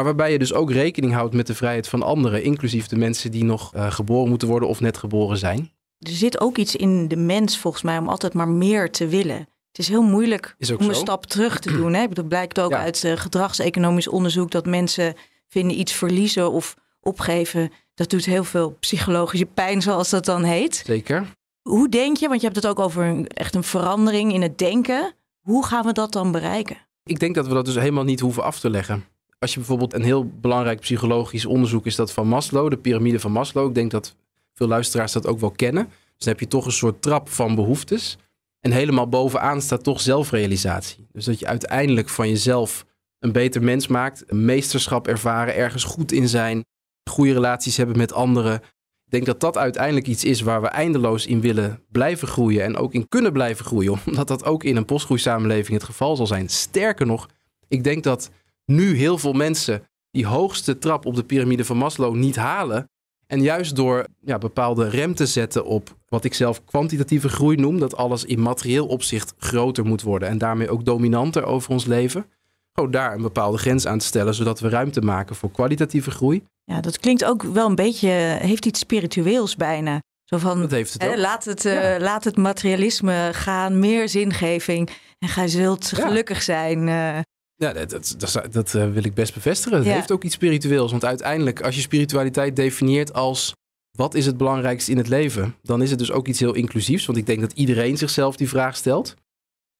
Maar 0.00 0.08
waarbij 0.08 0.32
je 0.32 0.38
dus 0.38 0.52
ook 0.52 0.70
rekening 0.70 1.12
houdt 1.12 1.34
met 1.34 1.46
de 1.46 1.54
vrijheid 1.54 1.88
van 1.88 2.02
anderen, 2.02 2.42
inclusief 2.42 2.86
de 2.86 2.96
mensen 2.96 3.30
die 3.30 3.44
nog 3.44 3.74
uh, 3.74 3.90
geboren 3.90 4.28
moeten 4.28 4.48
worden 4.48 4.68
of 4.68 4.80
net 4.80 4.96
geboren 4.96 5.38
zijn. 5.38 5.70
Er 5.98 6.10
zit 6.10 6.40
ook 6.40 6.56
iets 6.56 6.76
in 6.76 7.08
de 7.08 7.16
mens 7.16 7.58
volgens 7.58 7.82
mij 7.82 7.98
om 7.98 8.08
altijd 8.08 8.34
maar 8.34 8.48
meer 8.48 8.90
te 8.90 9.06
willen. 9.06 9.36
Het 9.36 9.78
is 9.78 9.88
heel 9.88 10.02
moeilijk 10.02 10.56
om 10.78 10.88
een 10.88 10.94
stap 10.94 11.26
terug 11.26 11.58
te 11.58 11.72
doen. 11.72 11.94
Hè? 11.94 12.08
Dat 12.08 12.28
blijkt 12.28 12.60
ook 12.60 12.72
uit 12.72 13.04
uh, 13.04 13.16
gedragseconomisch 13.16 14.08
onderzoek 14.08 14.50
dat 14.50 14.66
mensen 14.66 15.14
vinden 15.48 15.78
iets 15.78 15.92
verliezen 15.92 16.50
of 16.50 16.76
opgeven. 17.00 17.72
Dat 17.94 18.10
doet 18.10 18.24
heel 18.24 18.44
veel 18.44 18.70
psychologische 18.70 19.46
pijn, 19.46 19.82
zoals 19.82 20.10
dat 20.10 20.24
dan 20.24 20.42
heet. 20.42 20.82
Zeker. 20.86 21.26
Hoe 21.62 21.88
denk 21.88 22.16
je, 22.16 22.28
want 22.28 22.40
je 22.40 22.46
hebt 22.46 22.62
het 22.62 22.66
ook 22.66 22.78
over 22.78 23.04
een, 23.04 23.26
echt 23.26 23.54
een 23.54 23.64
verandering 23.64 24.32
in 24.32 24.42
het 24.42 24.58
denken. 24.58 25.14
Hoe 25.40 25.66
gaan 25.66 25.84
we 25.84 25.92
dat 25.92 26.12
dan 26.12 26.32
bereiken? 26.32 26.76
Ik 27.04 27.18
denk 27.18 27.34
dat 27.34 27.46
we 27.46 27.54
dat 27.54 27.64
dus 27.64 27.74
helemaal 27.74 28.04
niet 28.04 28.20
hoeven 28.20 28.42
af 28.42 28.60
te 28.60 28.70
leggen. 28.70 29.04
Als 29.40 29.52
je 29.52 29.58
bijvoorbeeld 29.58 29.94
een 29.94 30.02
heel 30.02 30.30
belangrijk 30.40 30.80
psychologisch 30.80 31.46
onderzoek 31.46 31.86
is 31.86 31.96
dat 31.96 32.12
van 32.12 32.28
Maslow, 32.28 32.70
de 32.70 32.76
piramide 32.76 33.20
van 33.20 33.32
Maslow. 33.32 33.68
Ik 33.68 33.74
denk 33.74 33.90
dat 33.90 34.16
veel 34.54 34.66
luisteraars 34.66 35.12
dat 35.12 35.26
ook 35.26 35.40
wel 35.40 35.50
kennen. 35.50 35.84
Dus 35.84 35.94
dan 36.18 36.28
heb 36.28 36.40
je 36.40 36.46
toch 36.46 36.66
een 36.66 36.72
soort 36.72 37.02
trap 37.02 37.28
van 37.28 37.54
behoeftes. 37.54 38.18
En 38.60 38.70
helemaal 38.70 39.08
bovenaan 39.08 39.62
staat 39.62 39.84
toch 39.84 40.00
zelfrealisatie. 40.00 41.06
Dus 41.12 41.24
dat 41.24 41.38
je 41.38 41.46
uiteindelijk 41.46 42.08
van 42.08 42.28
jezelf 42.28 42.86
een 43.18 43.32
beter 43.32 43.62
mens 43.62 43.86
maakt, 43.86 44.24
een 44.26 44.44
meesterschap 44.44 45.08
ervaren, 45.08 45.54
ergens 45.54 45.84
goed 45.84 46.12
in 46.12 46.28
zijn, 46.28 46.64
goede 47.10 47.32
relaties 47.32 47.76
hebben 47.76 47.96
met 47.96 48.12
anderen, 48.12 48.62
ik 49.04 49.10
denk 49.10 49.26
dat 49.26 49.40
dat 49.40 49.56
uiteindelijk 49.58 50.06
iets 50.06 50.24
is 50.24 50.40
waar 50.40 50.60
we 50.60 50.68
eindeloos 50.68 51.26
in 51.26 51.40
willen 51.40 51.82
blijven 51.88 52.28
groeien 52.28 52.64
en 52.64 52.76
ook 52.76 52.94
in 52.94 53.08
kunnen 53.08 53.32
blijven 53.32 53.64
groeien, 53.64 53.98
omdat 54.06 54.28
dat 54.28 54.44
ook 54.44 54.64
in 54.64 54.76
een 54.76 54.84
postgroeisamenleving 54.84 55.78
het 55.78 55.86
geval 55.86 56.16
zal 56.16 56.26
zijn. 56.26 56.48
Sterker 56.48 57.06
nog, 57.06 57.28
ik 57.68 57.84
denk 57.84 58.04
dat 58.04 58.30
nu 58.70 58.96
heel 58.96 59.18
veel 59.18 59.32
mensen 59.32 59.82
die 60.10 60.26
hoogste 60.26 60.78
trap 60.78 61.06
op 61.06 61.14
de 61.14 61.24
piramide 61.24 61.64
van 61.64 61.76
Maslow 61.76 62.14
niet 62.14 62.36
halen 62.36 62.88
En 63.26 63.42
juist 63.42 63.76
door 63.76 64.06
ja, 64.24 64.38
bepaalde 64.38 64.88
rem 64.88 65.14
te 65.14 65.26
zetten 65.26 65.64
op 65.64 65.96
wat 66.08 66.24
ik 66.24 66.34
zelf 66.34 66.64
kwantitatieve 66.64 67.28
groei 67.28 67.56
noem, 67.56 67.78
dat 67.78 67.96
alles 67.96 68.24
in 68.24 68.40
materieel 68.42 68.86
opzicht 68.86 69.34
groter 69.38 69.84
moet 69.86 70.02
worden 70.02 70.28
en 70.28 70.38
daarmee 70.38 70.68
ook 70.70 70.84
dominanter 70.84 71.44
over 71.44 71.70
ons 71.70 71.84
leven, 71.84 72.26
gewoon 72.72 72.90
daar 72.90 73.14
een 73.14 73.22
bepaalde 73.22 73.58
grens 73.58 73.86
aan 73.86 73.98
te 73.98 74.04
stellen, 74.04 74.34
zodat 74.34 74.60
we 74.60 74.68
ruimte 74.68 75.00
maken 75.00 75.36
voor 75.36 75.50
kwalitatieve 75.50 76.10
groei. 76.10 76.44
Ja, 76.64 76.80
dat 76.80 76.98
klinkt 76.98 77.24
ook 77.24 77.42
wel 77.42 77.66
een 77.68 77.74
beetje, 77.74 78.08
heeft 78.40 78.66
iets 78.66 78.80
spiritueels 78.80 79.56
bijna. 79.56 79.98
Zo 80.24 80.38
van, 80.38 80.60
Dat 80.60 80.70
heeft 80.70 80.92
het 80.92 81.02
hè, 81.02 81.16
laat, 81.16 81.44
het, 81.44 81.64
eh, 81.64 81.96
laat 81.98 82.24
het 82.24 82.36
materialisme 82.36 83.28
gaan, 83.32 83.78
meer 83.78 84.08
zingeving 84.08 84.90
en 85.18 85.28
gij 85.28 85.48
zult 85.48 85.92
Ja. 85.96 86.06
gelukkig 86.06 86.42
zijn. 86.42 86.88
eh. 86.88 87.18
Ja, 87.60 87.72
dat, 87.72 87.90
dat, 87.90 88.14
dat, 88.18 88.52
dat, 88.52 88.74
eh, 88.74 88.90
wil 88.90 89.04
ik 89.04 89.14
best 89.14 89.34
bevestigen. 89.34 89.78
Het 89.78 89.86
Ja. 89.86 89.94
heeft 89.94 90.12
ook 90.12 90.24
iets 90.24 90.34
spiritueels. 90.34 90.90
Want 90.90 91.04
uiteindelijk, 91.04 91.62
als 91.62 91.74
je 91.74 91.80
spiritualiteit 91.80 92.56
definieert 92.56 93.12
als 93.12 93.52
wat 93.90 94.14
is 94.14 94.26
het 94.26 94.36
belangrijkste 94.36 94.90
in 94.90 94.96
het 94.96 95.08
leven, 95.08 95.54
dan 95.62 95.82
is 95.82 95.90
het 95.90 95.98
dus 95.98 96.10
ook 96.10 96.28
iets 96.28 96.40
heel 96.40 96.54
inclusiefs. 96.54 97.06
Want 97.06 97.18
ik 97.18 97.26
denk 97.26 97.40
dat 97.40 97.52
iedereen 97.52 97.96
zichzelf 97.98 98.36
die 98.36 98.48
vraag 98.48 98.76
stelt. 98.76 99.14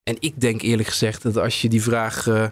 En 0.03 0.15
ik 0.19 0.33
denk 0.41 0.61
eerlijk 0.61 0.89
gezegd 0.89 1.23
dat 1.23 1.37
als 1.37 1.61
je 1.61 1.69
die 1.69 1.81
vraag 1.81 2.27
eh, 2.27 2.43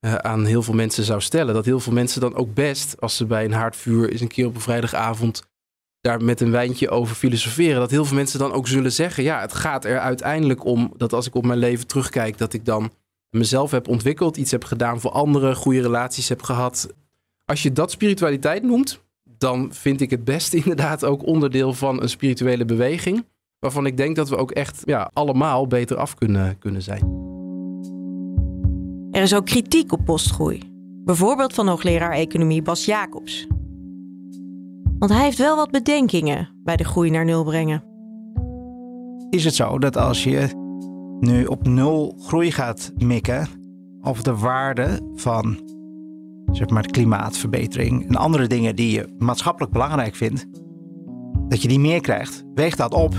eh, 0.00 0.14
aan 0.14 0.44
heel 0.44 0.62
veel 0.62 0.74
mensen 0.74 1.04
zou 1.04 1.20
stellen, 1.20 1.54
dat 1.54 1.64
heel 1.64 1.80
veel 1.80 1.92
mensen 1.92 2.20
dan 2.20 2.34
ook 2.34 2.54
best, 2.54 3.00
als 3.00 3.16
ze 3.16 3.24
bij 3.26 3.44
een 3.44 3.52
haardvuur 3.52 4.10
eens 4.10 4.20
een 4.20 4.28
keer 4.28 4.46
op 4.46 4.54
een 4.54 4.60
vrijdagavond 4.60 5.42
daar 6.00 6.22
met 6.24 6.40
een 6.40 6.50
wijntje 6.50 6.90
over 6.90 7.16
filosoferen, 7.16 7.80
dat 7.80 7.90
heel 7.90 8.04
veel 8.04 8.16
mensen 8.16 8.38
dan 8.38 8.52
ook 8.52 8.68
zullen 8.68 8.92
zeggen, 8.92 9.22
ja, 9.24 9.40
het 9.40 9.52
gaat 9.54 9.84
er 9.84 9.98
uiteindelijk 9.98 10.64
om 10.64 10.92
dat 10.96 11.12
als 11.12 11.26
ik 11.26 11.34
op 11.34 11.44
mijn 11.46 11.58
leven 11.58 11.86
terugkijk, 11.86 12.38
dat 12.38 12.52
ik 12.52 12.64
dan 12.64 12.92
mezelf 13.32 13.70
heb 13.70 13.88
ontwikkeld, 13.88 14.36
iets 14.36 14.50
heb 14.50 14.64
gedaan 14.64 15.00
voor 15.00 15.10
anderen, 15.10 15.56
goede 15.56 15.80
relaties 15.80 16.28
heb 16.28 16.42
gehad. 16.42 16.88
Als 17.44 17.62
je 17.62 17.72
dat 17.72 17.90
spiritualiteit 17.90 18.62
noemt, 18.62 19.02
dan 19.24 19.72
vind 19.72 20.00
ik 20.00 20.10
het 20.10 20.24
best 20.24 20.54
inderdaad 20.62 21.04
ook 21.04 21.26
onderdeel 21.26 21.72
van 21.72 22.02
een 22.02 22.08
spirituele 22.08 22.64
beweging. 22.64 23.24
Waarvan 23.58 23.86
ik 23.86 23.96
denk 23.96 24.16
dat 24.16 24.28
we 24.28 24.36
ook 24.36 24.50
echt 24.50 24.82
ja, 24.84 25.10
allemaal 25.12 25.66
beter 25.66 25.96
af 25.96 26.14
kunnen, 26.14 26.58
kunnen 26.58 26.82
zijn. 26.82 27.30
Er 29.10 29.22
is 29.22 29.34
ook 29.34 29.46
kritiek 29.46 29.92
op 29.92 30.04
postgroei. 30.04 30.60
Bijvoorbeeld 31.04 31.54
van 31.54 31.68
hoogleraar 31.68 32.12
economie 32.12 32.62
Bas 32.62 32.84
Jacobs. 32.84 33.46
Want 34.98 35.12
hij 35.12 35.22
heeft 35.22 35.38
wel 35.38 35.56
wat 35.56 35.70
bedenkingen 35.70 36.48
bij 36.64 36.76
de 36.76 36.84
groei 36.84 37.10
naar 37.10 37.24
nul 37.24 37.44
brengen. 37.44 37.84
Is 39.30 39.44
het 39.44 39.54
zo 39.54 39.78
dat 39.78 39.96
als 39.96 40.24
je 40.24 40.61
nu 41.22 41.44
op 41.44 41.66
nul 41.66 42.16
groei 42.20 42.50
gaat 42.50 42.92
mikken, 42.96 43.48
of 44.00 44.22
de 44.22 44.36
waarde 44.36 45.12
van 45.14 45.58
zeg 46.52 46.68
maar, 46.68 46.86
klimaatverbetering 46.86 48.08
en 48.08 48.16
andere 48.16 48.46
dingen 48.46 48.76
die 48.76 48.90
je 48.90 49.14
maatschappelijk 49.18 49.72
belangrijk 49.72 50.14
vindt, 50.14 50.46
dat 51.48 51.62
je 51.62 51.68
die 51.68 51.80
meer 51.80 52.00
krijgt, 52.00 52.44
weegt 52.54 52.76
dat 52.76 52.94
op 52.94 53.14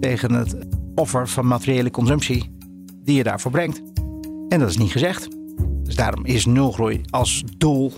tegen 0.00 0.32
het 0.32 0.56
offer 0.94 1.28
van 1.28 1.46
materiële 1.46 1.90
consumptie 1.90 2.56
die 3.02 3.16
je 3.16 3.22
daarvoor 3.22 3.50
brengt. 3.50 3.82
En 4.48 4.58
dat 4.58 4.68
is 4.68 4.76
niet 4.76 4.92
gezegd. 4.92 5.28
Dus 5.82 5.96
daarom 5.96 6.24
is 6.24 6.46
nulgroei 6.46 7.00
als 7.10 7.44
doel 7.56 7.92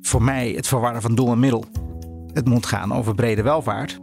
voor 0.00 0.22
mij 0.22 0.50
het 0.50 0.66
verwarren 0.66 1.02
van 1.02 1.14
doel 1.14 1.32
en 1.32 1.38
middel. 1.38 1.64
Het 2.32 2.48
moet 2.48 2.66
gaan 2.66 2.92
over 2.92 3.14
brede 3.14 3.42
welvaart. 3.42 4.00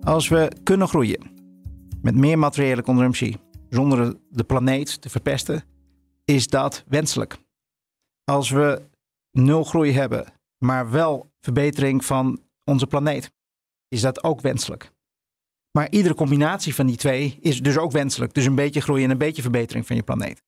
Als 0.00 0.28
we 0.28 0.52
kunnen 0.62 0.88
groeien 0.88 1.20
met 2.02 2.14
meer 2.14 2.38
materiële 2.38 2.82
consumptie 2.82 3.36
zonder 3.70 4.16
de 4.30 4.44
planeet 4.44 5.00
te 5.00 5.08
verpesten, 5.08 5.64
is 6.24 6.48
dat 6.48 6.84
wenselijk. 6.88 7.38
Als 8.24 8.50
we 8.50 8.82
nul 9.30 9.64
groei 9.64 9.92
hebben, 9.92 10.24
maar 10.58 10.90
wel 10.90 11.32
verbetering 11.40 12.04
van 12.04 12.40
onze 12.64 12.86
planeet, 12.86 13.30
is 13.88 14.00
dat 14.00 14.24
ook 14.24 14.40
wenselijk. 14.40 14.92
Maar 15.76 15.90
iedere 15.90 16.14
combinatie 16.14 16.74
van 16.74 16.86
die 16.86 16.96
twee 16.96 17.38
is 17.40 17.62
dus 17.62 17.78
ook 17.78 17.92
wenselijk. 17.92 18.34
Dus 18.34 18.44
een 18.44 18.54
beetje 18.54 18.80
groei 18.80 19.04
en 19.04 19.10
een 19.10 19.18
beetje 19.18 19.42
verbetering 19.42 19.86
van 19.86 19.96
je 19.96 20.02
planeet. 20.02 20.42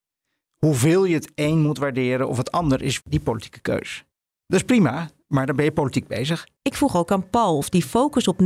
Hoeveel 0.59 1.05
je 1.05 1.15
het 1.15 1.33
een 1.35 1.59
moet 1.59 1.79
waarderen 1.79 2.29
of 2.29 2.37
het 2.37 2.51
ander 2.51 2.83
is 2.83 3.01
die 3.05 3.21
politieke 3.21 3.61
keus. 3.61 4.05
Dat 4.47 4.61
is 4.61 4.67
prima, 4.67 5.11
maar 5.27 5.47
dan 5.47 5.57
ben 5.57 5.65
je 5.65 5.73
politiek 5.73 6.07
bezig. 6.07 6.47
Ik 6.63 6.75
vroeg 6.75 6.97
ook 6.97 7.13
aan 7.13 7.31
Paul 7.31 7.57
of 7.57 7.69
die 7.69 7.83
focus 7.83 8.29
op 8.29 8.39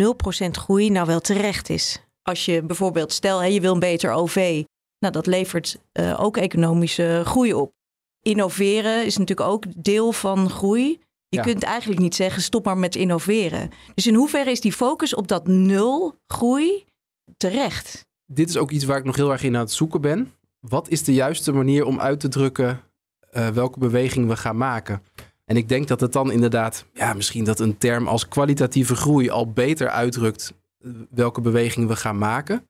0% 0.46 0.50
groei 0.50 0.90
nou 0.90 1.06
wel 1.06 1.20
terecht 1.20 1.68
is. 1.68 2.02
Als 2.22 2.44
je 2.44 2.62
bijvoorbeeld, 2.62 3.12
stel 3.12 3.40
hè, 3.40 3.46
je 3.46 3.60
wil 3.60 3.72
een 3.72 3.78
beter 3.78 4.12
OV, 4.12 4.62
nou 4.98 5.12
dat 5.12 5.26
levert 5.26 5.78
eh, 5.92 6.20
ook 6.20 6.36
economische 6.36 7.22
groei 7.24 7.54
op. 7.54 7.72
Innoveren 8.22 9.04
is 9.06 9.16
natuurlijk 9.16 9.48
ook 9.48 9.64
deel 9.76 10.12
van 10.12 10.50
groei. 10.50 11.00
Je 11.28 11.36
Ja. 11.36 11.42
kunt 11.42 11.62
eigenlijk 11.62 12.00
niet 12.00 12.14
zeggen 12.14 12.42
stop 12.42 12.64
maar 12.64 12.78
met 12.78 12.94
innoveren. 12.96 13.70
Dus 13.94 14.06
in 14.06 14.14
hoeverre 14.14 14.50
is 14.50 14.60
die 14.60 14.72
focus 14.72 15.14
op 15.14 15.28
dat 15.28 15.46
nul 15.46 16.14
groei 16.26 16.84
terecht? 17.36 18.06
Dit 18.26 18.48
is 18.48 18.56
ook 18.56 18.70
iets 18.70 18.84
waar 18.84 18.98
ik 18.98 19.04
nog 19.04 19.16
heel 19.16 19.32
erg 19.32 19.42
in 19.42 19.54
aan 19.54 19.60
het 19.62 19.72
zoeken 19.72 20.00
ben. 20.00 20.32
Wat 20.60 20.88
is 20.88 21.02
de 21.04 21.14
juiste 21.14 21.52
manier 21.52 21.84
om 21.84 22.00
uit 22.00 22.20
te 22.20 22.28
drukken 22.28 22.80
eh, 23.30 23.48
welke 23.48 23.78
beweging 23.78 24.28
we 24.28 24.36
gaan 24.36 24.56
maken? 24.56 25.02
En 25.44 25.56
ik 25.56 25.68
denk 25.68 25.88
dat 25.88 26.00
het 26.00 26.12
dan 26.12 26.32
inderdaad, 26.32 26.84
ja, 26.94 27.12
misschien 27.14 27.44
dat 27.44 27.60
een 27.60 27.78
term 27.78 28.06
als 28.08 28.28
kwalitatieve 28.28 28.94
groei 28.96 29.30
al 29.30 29.52
beter 29.52 29.88
uitdrukt 29.88 30.52
welke 31.10 31.40
beweging 31.40 31.88
we 31.88 31.96
gaan 31.96 32.18
maken. 32.18 32.66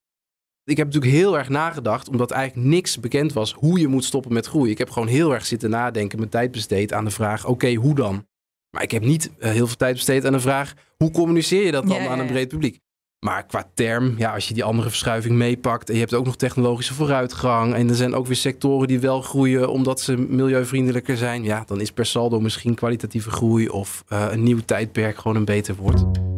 Ik 0.64 0.77
heb 0.77 0.87
natuurlijk 0.87 1.12
heel 1.12 1.38
erg 1.38 1.48
nagedacht, 1.48 2.09
omdat 2.09 2.31
eigenlijk 2.31 2.68
niks 2.68 3.01
bekend 3.01 3.33
was 3.33 3.53
hoe 3.53 3.79
je 3.79 3.88
moet 3.88 4.05
stoppen 4.05 4.33
met 4.33 4.46
groei. 4.46 4.70
Ik 4.70 4.79
heb 4.79 4.90
gewoon 4.90 5.09
heel 5.09 5.35
erg 5.35 5.46
zitten 5.46 5.70
nadenken, 5.70 6.18
mijn 6.18 6.31
tijd 6.31 6.51
besteed 6.51 6.92
aan 6.92 7.05
de 7.05 7.11
vraag, 7.11 7.46
oké, 7.46 7.75
hoe 7.75 7.94
dan? 7.94 8.27
Maar 8.70 8.83
ik 8.83 8.90
heb 8.90 9.03
niet 9.03 9.31
eh, 9.38 9.51
heel 9.51 9.66
veel 9.66 9.77
tijd 9.77 9.94
besteed 9.94 10.27
aan 10.27 10.33
de 10.33 10.40
vraag, 10.40 10.75
hoe 10.96 11.11
communiceer 11.11 11.64
je 11.64 11.72
dat 11.72 11.87
dan 11.87 12.03
Ja, 12.03 12.09
aan 12.09 12.18
een 12.18 12.27
breed 12.27 12.48
publiek? 12.48 12.81
Maar 13.25 13.46
qua 13.46 13.70
term, 13.75 14.14
ja, 14.18 14.35
als 14.35 14.48
je 14.48 14.55
die 14.55 14.64
andere 14.64 14.88
verschuiving 14.88 15.35
meepakt 15.35 15.88
en 15.88 15.94
je 15.94 16.01
hebt 16.01 16.14
ook 16.14 16.25
nog 16.25 16.37
technologische 16.37 16.94
vooruitgang 16.94 17.75
en 17.75 17.88
er 17.88 17.94
zijn 17.94 18.14
ook 18.14 18.27
weer 18.27 18.37
sectoren 18.37 18.88
die 18.88 19.01
wel 19.01 19.20
groeien 19.20 19.70
omdat 19.70 20.01
ze 20.01 20.16
milieuvriendelijker 20.16 21.16
zijn, 21.16 21.44
ja, 21.44 21.64
dan 21.66 21.81
is 21.81 21.92
per 21.92 22.07
saldo 22.07 22.40
misschien 22.40 22.75
kwalitatieve 22.75 23.31
groei 23.31 23.68
of 23.68 24.05
eh, 24.09 24.27
een 24.31 24.42
nieuw 24.42 24.61
tijdperk 24.64 25.16
gewoon 25.16 25.37
een 25.37 25.44
beter 25.44 25.75
woord. 25.75 26.31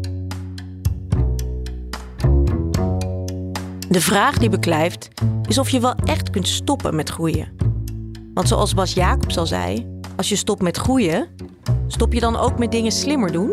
De 3.94 4.00
vraag 4.00 4.38
die 4.38 4.48
beklijft 4.48 5.09
is 5.48 5.59
of 5.59 5.68
je 5.68 5.80
wel 5.80 5.94
echt 6.04 6.30
kunt 6.30 6.48
stoppen 6.48 6.94
met 6.94 7.11
groeien. 7.11 7.48
Want 8.35 8.48
zoals 8.48 8.74
Bas 8.74 8.94
Jacobs 8.94 9.38
al 9.38 9.46
zei, 9.46 9.87
als 10.16 10.28
je 10.28 10.37
stopt 10.37 10.62
met 10.62 10.76
groeien, 10.76 11.28
stop 11.87 12.12
je 12.12 12.20
dan 12.20 12.37
ook 12.37 12.59
met 12.59 12.72
dingen 12.72 12.92
slimmer 12.92 13.33
doen? 13.33 13.52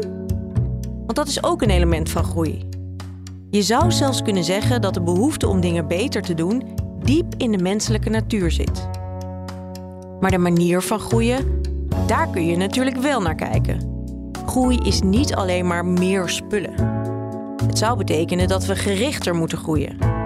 Want 0.82 1.15
dat 1.15 1.27
is 1.27 1.43
ook 1.43 1.62
een 1.62 1.69
element 1.69 2.10
van 2.10 2.23
groei. 2.23 2.69
Je 3.49 3.62
zou 3.62 3.91
zelfs 3.91 4.21
kunnen 4.21 4.43
zeggen 4.43 4.82
dat 4.82 4.93
de 4.93 5.01
behoefte 5.01 5.47
om 5.47 5.62
dingen 5.62 5.88
beter 5.88 6.21
te 6.21 6.34
doen 6.34 6.63
diep 7.04 7.34
in 7.38 7.51
de 7.51 7.63
menselijke 7.63 8.10
natuur 8.10 8.51
zit. 8.51 8.88
Maar 10.19 10.32
de 10.32 10.38
manier 10.38 10.82
van 10.82 10.99
groeien, 10.99 11.62
daar 12.08 12.30
kun 12.30 12.45
je 12.45 12.58
natuurlijk 12.58 12.97
wel 12.97 13.21
naar 13.21 13.36
kijken. 13.36 14.06
Groei 14.45 14.77
is 14.77 15.01
niet 15.01 15.36
alleen 15.36 15.67
maar 15.67 15.86
meer 15.86 16.30
spullen. 16.30 16.73
Het 17.65 17.77
zou 17.77 17.97
betekenen 17.97 18.47
dat 18.47 18.65
we 18.65 18.75
gerichter 18.75 19.36
moeten 19.36 19.58
groeien. 19.58 20.21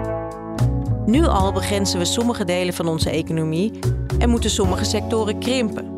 Nu 1.06 1.26
al 1.26 1.52
begrenzen 1.52 1.98
we 1.98 2.04
sommige 2.04 2.44
delen 2.44 2.74
van 2.74 2.88
onze 2.88 3.10
economie 3.10 3.78
en 4.18 4.28
moeten 4.28 4.50
sommige 4.50 4.84
sectoren 4.84 5.38
krimpen. 5.38 5.94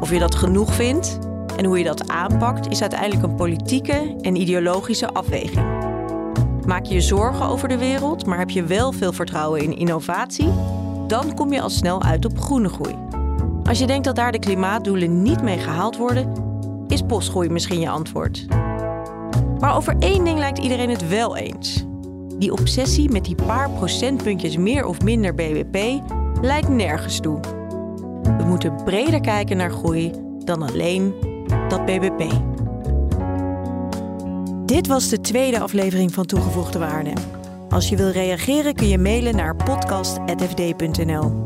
Of 0.00 0.10
je 0.10 0.18
dat 0.18 0.34
genoeg 0.34 0.74
vindt 0.74 1.18
en 1.56 1.64
hoe 1.64 1.78
je 1.78 1.84
dat 1.84 2.08
aanpakt, 2.08 2.70
is 2.70 2.80
uiteindelijk 2.80 3.22
een 3.22 3.34
politieke 3.34 4.16
en 4.20 4.36
ideologische 4.36 5.12
afweging. 5.12 5.66
Maak 6.66 6.84
je 6.84 6.94
je 6.94 7.00
zorgen 7.00 7.46
over 7.46 7.68
de 7.68 7.78
wereld, 7.78 8.26
maar 8.26 8.38
heb 8.38 8.50
je 8.50 8.62
wel 8.64 8.92
veel 8.92 9.12
vertrouwen 9.12 9.62
in 9.62 9.76
innovatie, 9.76 10.52
dan 11.06 11.34
kom 11.34 11.52
je 11.52 11.60
al 11.60 11.70
snel 11.70 12.02
uit 12.02 12.24
op 12.24 12.38
groene 12.38 12.68
groei. 12.68 12.94
Als 13.64 13.78
je 13.78 13.86
denkt 13.86 14.04
dat 14.04 14.16
daar 14.16 14.32
de 14.32 14.38
klimaatdoelen 14.38 15.22
niet 15.22 15.42
mee 15.42 15.58
gehaald 15.58 15.96
worden, 15.96 16.32
is 16.88 17.02
postgroei 17.02 17.48
misschien 17.48 17.80
je 17.80 17.88
antwoord. 17.88 18.46
Maar 19.58 19.76
over 19.76 19.96
één 19.98 20.24
ding 20.24 20.38
lijkt 20.38 20.58
iedereen 20.58 20.90
het 20.90 21.08
wel 21.08 21.36
eens. 21.36 21.85
Die 22.38 22.52
obsessie 22.52 23.10
met 23.10 23.24
die 23.24 23.34
paar 23.34 23.70
procentpuntjes 23.70 24.56
meer 24.56 24.86
of 24.86 25.02
minder 25.02 25.34
BBP 25.34 26.02
leidt 26.40 26.68
nergens 26.68 27.20
toe. 27.20 27.40
We 28.22 28.44
moeten 28.46 28.84
breder 28.84 29.20
kijken 29.20 29.56
naar 29.56 29.70
groei 29.70 30.12
dan 30.44 30.62
alleen 30.62 31.14
dat 31.68 31.84
BBP. 31.84 32.32
Dit 34.66 34.86
was 34.86 35.08
de 35.08 35.20
tweede 35.20 35.60
aflevering 35.60 36.14
van 36.14 36.26
Toegevoegde 36.26 36.78
Waarde. 36.78 37.12
Als 37.68 37.88
je 37.88 37.96
wil 37.96 38.10
reageren 38.10 38.74
kun 38.74 38.88
je 38.88 38.98
mailen 38.98 39.36
naar 39.36 39.56
podcast.fd.nl. 39.56 41.44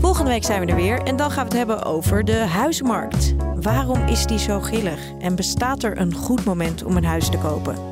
Volgende 0.00 0.30
week 0.30 0.44
zijn 0.44 0.60
we 0.60 0.66
er 0.66 0.76
weer 0.76 1.02
en 1.02 1.16
dan 1.16 1.30
gaan 1.30 1.48
we 1.48 1.48
het 1.48 1.58
hebben 1.58 1.84
over 1.84 2.24
de 2.24 2.36
huizenmarkt. 2.36 3.34
Waarom 3.60 4.06
is 4.06 4.26
die 4.26 4.38
zo 4.38 4.60
gillig 4.60 5.00
en 5.18 5.34
bestaat 5.34 5.82
er 5.82 5.98
een 5.98 6.14
goed 6.14 6.44
moment 6.44 6.84
om 6.84 6.96
een 6.96 7.04
huis 7.04 7.28
te 7.28 7.38
kopen? 7.38 7.91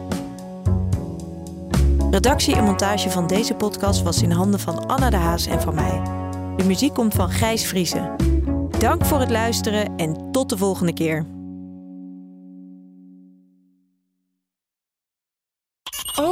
Redactie 2.11 2.57
en 2.57 2.65
montage 2.65 3.11
van 3.11 3.27
deze 3.27 3.55
podcast 3.55 4.03
was 4.03 4.23
in 4.23 4.31
handen 4.31 4.61
van 4.61 4.87
Anna 4.87 5.11
de 5.11 5.17
Haas 5.17 5.47
en 5.47 5.61
van 5.61 5.75
mij. 5.75 6.03
De 6.57 6.65
muziek 6.65 6.95
komt 6.95 7.15
van 7.15 7.31
Gijs 7.31 7.67
Vriezen. 7.67 8.17
Dank 8.79 9.05
voor 9.05 9.21
het 9.21 9.31
luisteren 9.31 9.97
en 9.97 10.31
tot 10.33 10.49
de 10.49 10.57
volgende 10.57 10.93
keer. 10.93 11.27